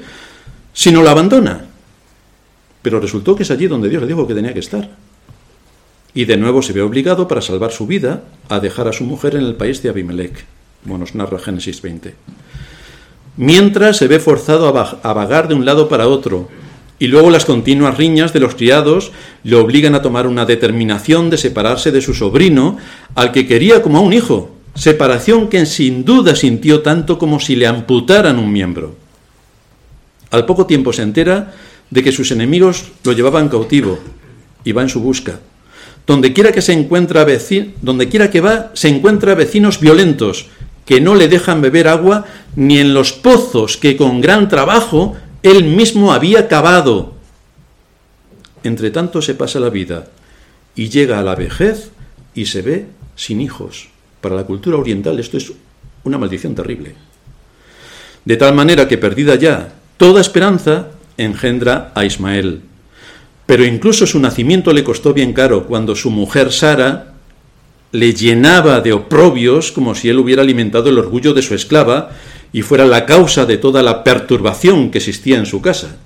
[0.73, 1.65] si no la abandona?
[2.81, 4.89] Pero resultó que es allí donde Dios le dijo que tenía que estar.
[6.13, 9.35] Y de nuevo se ve obligado para salvar su vida a dejar a su mujer
[9.35, 10.45] en el país de Abimelech,
[10.83, 12.15] como nos narra Génesis 20
[13.37, 16.49] mientras se ve forzado a vagar de un lado para otro,
[16.99, 19.11] y luego las continuas riñas de los criados
[19.43, 22.77] le obligan a tomar una determinación de separarse de su sobrino,
[23.13, 27.55] al que quería como a un hijo, separación que sin duda sintió tanto como si
[27.55, 28.95] le amputaran un miembro.
[30.31, 31.53] Al poco tiempo se entera
[31.89, 33.99] de que sus enemigos lo llevaban cautivo
[34.63, 35.39] y va en su busca.
[36.05, 37.25] Donde quiera que se encuentra
[37.81, 40.47] donde quiera que va, se encuentra vecinos violentos
[40.87, 42.25] que no le dejan beber agua
[42.55, 47.13] ni en los pozos que con gran trabajo él mismo había cavado.
[48.63, 50.07] Entre tanto se pasa la vida
[50.75, 51.91] y llega a la vejez
[52.33, 52.85] y se ve
[53.15, 53.89] sin hijos.
[54.21, 55.51] Para la cultura oriental esto es
[56.03, 56.95] una maldición terrible.
[58.23, 62.61] De tal manera que perdida ya toda esperanza, engendra a Ismael.
[63.45, 67.16] Pero incluso su nacimiento le costó bien caro cuando su mujer Sara
[67.91, 72.11] le llenaba de oprobios como si él hubiera alimentado el orgullo de su esclava
[72.51, 75.97] y fuera la causa de toda la perturbación que existía en su casa.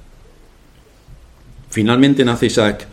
[1.69, 2.87] Finalmente nace Isaac,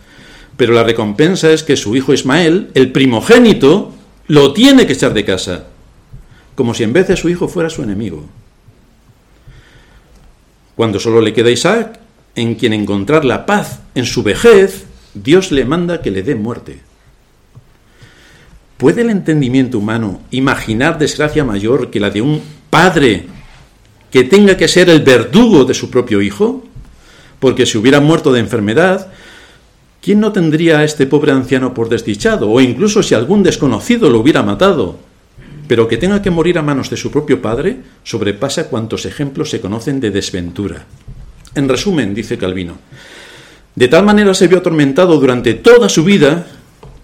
[0.56, 3.94] pero la recompensa es que su hijo Ismael, el primogénito,
[4.26, 5.66] lo tiene que echar de casa,
[6.54, 8.26] como si en vez de su hijo fuera su enemigo.
[10.76, 11.98] Cuando solo le queda Isaac,
[12.36, 14.84] en quien encontrar la paz en su vejez,
[15.14, 16.87] Dios le manda que le dé muerte.
[18.78, 23.26] ¿Puede el entendimiento humano imaginar desgracia mayor que la de un padre
[24.12, 26.62] que tenga que ser el verdugo de su propio hijo?
[27.40, 29.08] Porque si hubiera muerto de enfermedad,
[30.00, 32.48] ¿quién no tendría a este pobre anciano por desdichado?
[32.48, 34.96] O incluso si algún desconocido lo hubiera matado.
[35.66, 39.60] Pero que tenga que morir a manos de su propio padre sobrepasa cuantos ejemplos se
[39.60, 40.86] conocen de desventura.
[41.56, 42.78] En resumen, dice Calvino,
[43.74, 46.46] de tal manera se vio atormentado durante toda su vida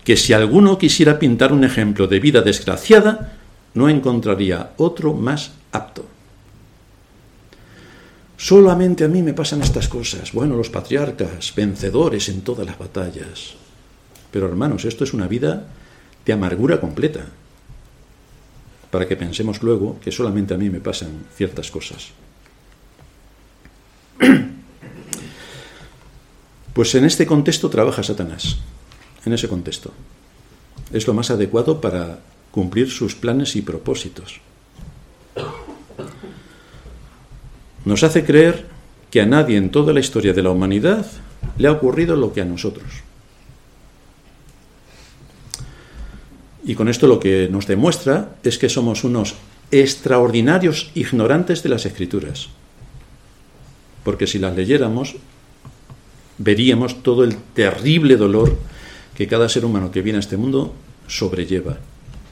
[0.04, 3.38] que si alguno quisiera pintar un ejemplo de vida desgraciada,
[3.72, 6.04] no encontraría otro más apto.
[8.36, 10.32] Solamente a mí me pasan estas cosas.
[10.32, 13.54] Bueno, los patriarcas, vencedores en todas las batallas.
[14.30, 15.66] Pero hermanos, esto es una vida
[16.26, 17.24] de amargura completa.
[18.90, 22.10] Para que pensemos luego que solamente a mí me pasan ciertas cosas.
[26.74, 28.58] Pues en este contexto trabaja Satanás,
[29.24, 29.92] en ese contexto.
[30.92, 32.20] Es lo más adecuado para
[32.50, 34.40] cumplir sus planes y propósitos.
[37.84, 38.66] Nos hace creer
[39.10, 41.06] que a nadie en toda la historia de la humanidad
[41.58, 42.86] le ha ocurrido lo que a nosotros.
[46.64, 49.34] Y con esto lo que nos demuestra es que somos unos
[49.70, 52.48] extraordinarios ignorantes de las escrituras.
[54.02, 55.16] Porque si las leyéramos,
[56.38, 58.56] veríamos todo el terrible dolor
[59.16, 60.74] que cada ser humano que viene a este mundo
[61.06, 61.78] sobrelleva.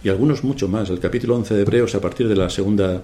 [0.04, 0.90] Y algunos mucho más.
[0.90, 3.02] El capítulo 11 de Hebreos, a partir de la segunda,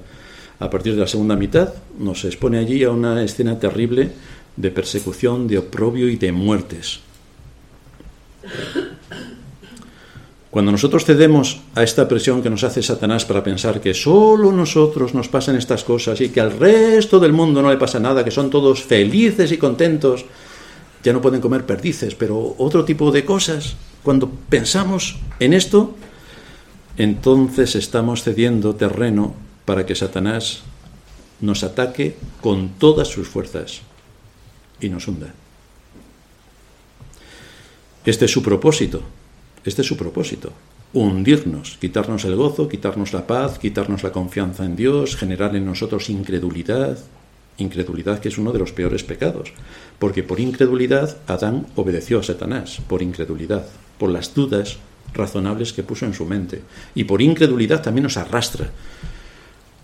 [0.58, 4.10] a partir de la segunda mitad, nos expone allí a una escena terrible
[4.56, 7.00] de persecución, de oprobio y de muertes.
[10.50, 15.14] Cuando nosotros cedemos a esta presión que nos hace Satanás para pensar que solo nosotros
[15.14, 18.30] nos pasan estas cosas y que al resto del mundo no le pasa nada, que
[18.30, 20.24] son todos felices y contentos,
[21.02, 23.76] ya no pueden comer perdices, pero otro tipo de cosas.
[24.02, 25.96] Cuando pensamos en esto,
[26.96, 29.34] entonces estamos cediendo terreno
[29.64, 30.62] para que Satanás
[31.40, 33.82] nos ataque con todas sus fuerzas
[34.80, 35.32] y nos hunda.
[38.04, 39.02] Este es su propósito,
[39.64, 40.52] este es su propósito,
[40.92, 46.08] hundirnos, quitarnos el gozo, quitarnos la paz, quitarnos la confianza en Dios, generar en nosotros
[46.08, 46.98] incredulidad,
[47.58, 49.52] incredulidad que es uno de los peores pecados,
[49.98, 53.66] porque por incredulidad Adán obedeció a Satanás, por incredulidad,
[53.98, 54.78] por las dudas
[55.14, 56.62] razonables que puso en su mente,
[56.94, 58.70] y por incredulidad también nos arrastra,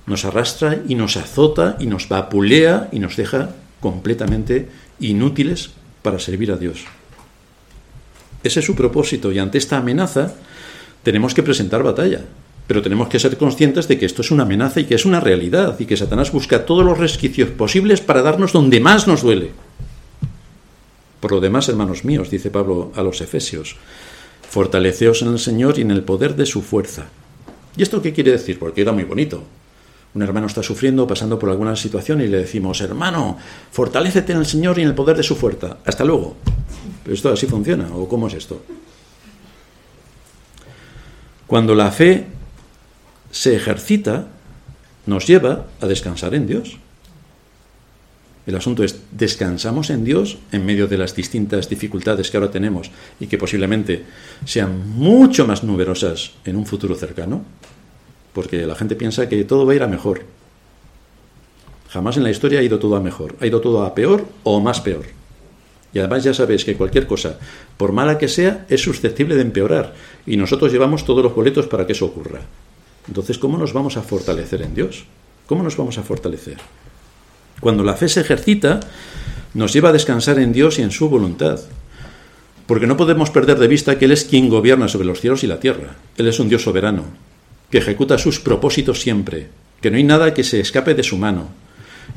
[0.06, 3.50] nos arrastra y nos azota y nos vapulea y nos deja
[3.80, 4.68] completamente
[5.00, 5.70] inútiles
[6.02, 6.84] para servir a Dios.
[8.42, 10.34] Ese es su propósito y ante esta amenaza
[11.02, 12.20] tenemos que presentar batalla.
[12.66, 15.20] Pero tenemos que ser conscientes de que esto es una amenaza y que es una
[15.20, 19.50] realidad y que Satanás busca todos los resquicios posibles para darnos donde más nos duele.
[21.24, 23.76] Por lo demás, hermanos míos, dice Pablo a los Efesios,
[24.46, 27.06] fortaleceos en el Señor y en el poder de su fuerza.
[27.78, 28.58] ¿Y esto qué quiere decir?
[28.58, 29.42] Porque era muy bonito.
[30.12, 33.38] Un hermano está sufriendo, pasando por alguna situación y le decimos, hermano,
[33.72, 35.78] fortalécete en el Señor y en el poder de su fuerza.
[35.86, 36.36] Hasta luego.
[37.02, 37.88] ¿Pero esto así funciona?
[37.96, 38.62] ¿O cómo es esto?
[41.46, 42.26] Cuando la fe
[43.30, 44.26] se ejercita,
[45.06, 46.76] nos lleva a descansar en Dios.
[48.47, 52.90] El asunto es, ¿descansamos en Dios en medio de las distintas dificultades que ahora tenemos
[53.18, 54.05] y que posiblemente
[54.45, 57.42] sean mucho más numerosas en un futuro cercano?
[58.34, 60.22] Porque la gente piensa que todo va a ir a mejor.
[61.88, 63.36] Jamás en la historia ha ido todo a mejor.
[63.40, 65.07] Ha ido todo a peor o más peor.
[65.95, 67.38] Y además ya sabéis que cualquier cosa,
[67.76, 69.95] por mala que sea, es susceptible de empeorar.
[70.26, 72.40] Y nosotros llevamos todos los boletos para que eso ocurra.
[73.07, 75.05] Entonces, ¿cómo nos vamos a fortalecer en Dios?
[75.47, 76.57] ¿Cómo nos vamos a fortalecer?
[77.64, 78.80] Cuando la fe se ejercita,
[79.54, 81.60] nos lleva a descansar en Dios y en su voluntad.
[82.66, 85.46] Porque no podemos perder de vista que Él es quien gobierna sobre los cielos y
[85.46, 85.96] la tierra.
[86.18, 87.04] Él es un Dios soberano,
[87.70, 89.46] que ejecuta sus propósitos siempre,
[89.80, 91.48] que no hay nada que se escape de su mano.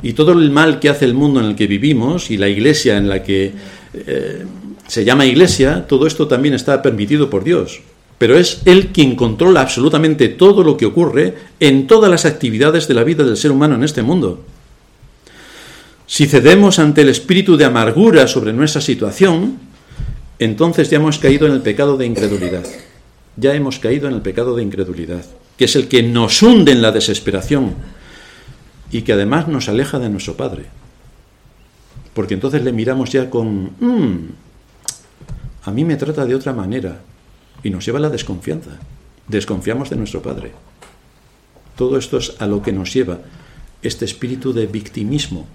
[0.01, 2.97] Y todo el mal que hace el mundo en el que vivimos y la iglesia
[2.97, 3.53] en la que
[3.93, 4.45] eh,
[4.85, 7.79] se llama iglesia, todo esto también está permitido por Dios
[8.17, 12.95] pero es Él quien controla absolutamente todo lo que ocurre en todas las actividades de
[12.95, 14.43] la vida del ser humano en este mundo.
[16.07, 19.59] Si cedemos ante el espíritu de amargura sobre nuestra situación,
[20.39, 22.65] entonces ya hemos caído en el pecado de incredulidad.
[23.35, 25.25] Ya hemos caído en el pecado de incredulidad,
[25.57, 27.75] que es el que nos hunde en la desesperación
[28.89, 30.65] y que además nos aleja de nuestro Padre.
[32.13, 34.29] Porque entonces le miramos ya con, mm,
[35.65, 37.01] a mí me trata de otra manera,
[37.63, 38.71] y nos lleva a la desconfianza.
[39.27, 40.53] Desconfiamos de nuestro Padre.
[41.75, 43.19] Todo esto es a lo que nos lleva
[43.81, 45.45] este espíritu de victimismo,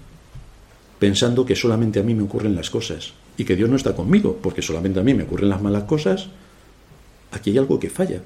[0.99, 4.39] pensando que solamente a mí me ocurren las cosas y que Dios no está conmigo,
[4.41, 6.27] porque solamente a mí me ocurren las malas cosas.
[7.31, 8.21] Aquí hay algo que falla.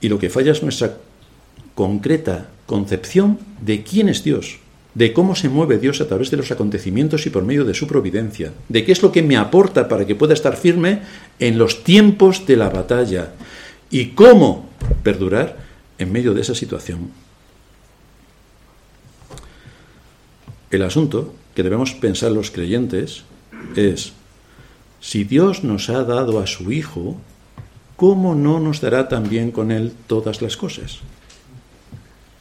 [0.00, 0.96] Y lo que falla es nuestra
[1.74, 4.58] concreta concepción de quién es Dios,
[4.94, 7.86] de cómo se mueve Dios a través de los acontecimientos y por medio de su
[7.86, 11.00] providencia, de qué es lo que me aporta para que pueda estar firme
[11.38, 13.32] en los tiempos de la batalla
[13.90, 14.70] y cómo
[15.02, 15.58] perdurar
[15.98, 17.10] en medio de esa situación.
[20.70, 23.24] El asunto que debemos pensar los creyentes
[23.76, 24.12] es,
[25.00, 27.16] si Dios nos ha dado a su Hijo,
[27.96, 31.00] ¿cómo no nos dará también con Él todas las cosas?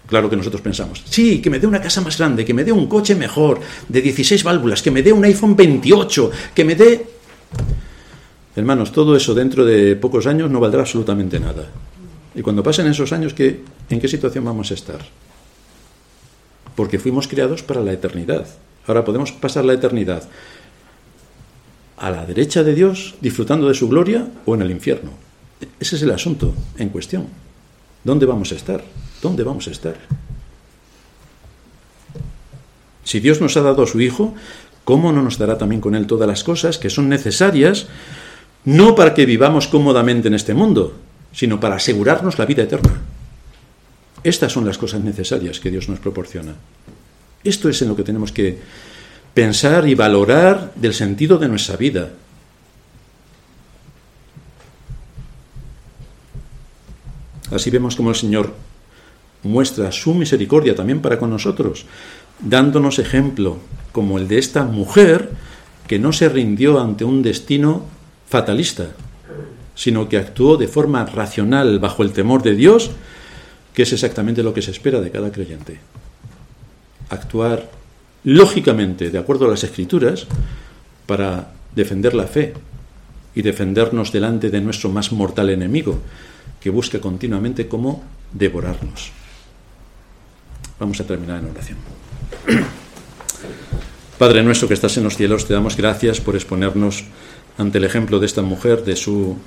[0.08, 2.72] Claro que nosotros pensamos, sí, que me dé una casa más grande, que me dé
[2.72, 7.06] un coche mejor, de 16 válvulas, que me dé un iPhone 28, que me dé...
[8.56, 11.68] Hermanos, todo eso dentro de pocos años no valdrá absolutamente nada.
[12.36, 15.00] Y cuando pasen esos años, ¿qué, ¿en qué situación vamos a estar?
[16.76, 18.46] Porque fuimos creados para la eternidad.
[18.88, 20.24] Ahora podemos pasar la eternidad
[21.98, 25.12] a la derecha de Dios, disfrutando de su gloria, o en el infierno.
[25.80, 27.28] Ese es el asunto en cuestión.
[28.04, 28.84] ¿Dónde vamos a estar?
[29.22, 29.96] ¿Dónde vamos a estar?
[33.06, 34.34] Si Dios nos ha dado a su Hijo,
[34.84, 37.88] ¿cómo no nos dará también con Él todas las cosas que son necesarias,
[38.66, 40.96] no para que vivamos cómodamente en este mundo,
[41.32, 43.02] sino para asegurarnos la vida eterna?
[44.24, 46.56] Estas son las cosas necesarias que Dios nos proporciona.
[47.44, 48.60] Esto es en lo que tenemos que
[49.34, 52.12] pensar y valorar del sentido de nuestra vida.
[57.52, 58.54] Así vemos como el Señor
[59.44, 61.86] muestra su misericordia también para con nosotros,
[62.40, 63.60] dándonos ejemplo
[63.92, 65.30] como el de esta mujer
[65.88, 67.86] que no se rindió ante un destino
[68.28, 68.88] fatalista,
[69.76, 72.92] sino que actuó de forma racional bajo el temor de Dios,
[73.74, 75.80] que es exactamente lo que se espera de cada creyente.
[77.14, 77.70] Actuar
[78.24, 80.26] lógicamente, de acuerdo a las escrituras,
[81.06, 82.54] para defender la fe
[83.36, 86.00] y defendernos delante de nuestro más mortal enemigo,
[86.60, 89.12] que busca continuamente cómo devorarnos.
[90.80, 91.78] Vamos a terminar en oración.
[94.18, 97.04] Padre nuestro que estás en los cielos, te damos gracias por exponernos
[97.58, 99.38] ante el ejemplo de esta mujer, de su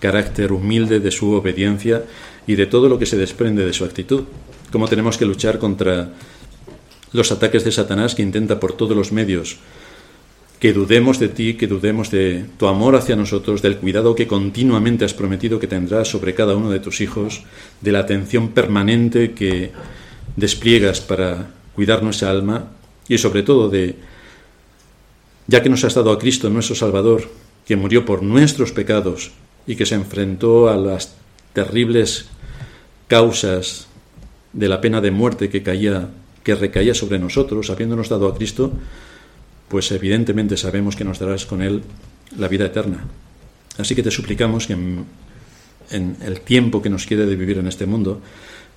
[0.00, 2.02] carácter humilde, de su obediencia
[2.46, 4.24] y de todo lo que se desprende de su actitud.
[4.72, 6.10] Cómo tenemos que luchar contra
[7.12, 9.58] los ataques de Satanás que intenta por todos los medios.
[10.60, 15.04] Que dudemos de ti, que dudemos de tu amor hacia nosotros, del cuidado que continuamente
[15.04, 17.42] has prometido que tendrás sobre cada uno de tus hijos,
[17.80, 19.72] de la atención permanente que
[20.36, 22.68] despliegas para cuidar nuestra alma
[23.08, 23.96] y sobre todo de,
[25.46, 27.28] ya que nos has dado a Cristo nuestro Salvador,
[27.66, 29.32] que murió por nuestros pecados
[29.66, 31.16] y que se enfrentó a las
[31.52, 32.26] terribles
[33.08, 33.88] causas
[34.52, 36.08] de la pena de muerte que caía
[36.42, 38.72] que recaía sobre nosotros, habiéndonos dado a Cristo,
[39.68, 41.82] pues evidentemente sabemos que nos darás con Él
[42.36, 43.04] la vida eterna.
[43.78, 45.06] Así que te suplicamos que en,
[46.22, 48.20] el tiempo que nos quede de vivir en este mundo,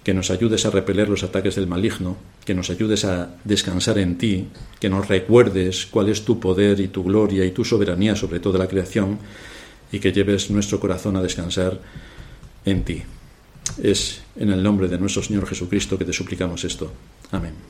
[0.04, 4.18] que nos ayudes a repeler los ataques del maligno, que nos ayudes a descansar en
[4.18, 4.48] ti,
[4.80, 8.60] que nos recuerdes cuál es tu poder y tu gloria y tu soberanía sobre toda
[8.60, 9.18] la creación
[9.92, 11.80] y que lleves nuestro corazón a descansar
[12.66, 13.04] en ti.
[13.82, 16.92] Es en el nombre de nuestro Señor Jesucristo que te suplicamos esto.
[17.32, 17.56] Amén.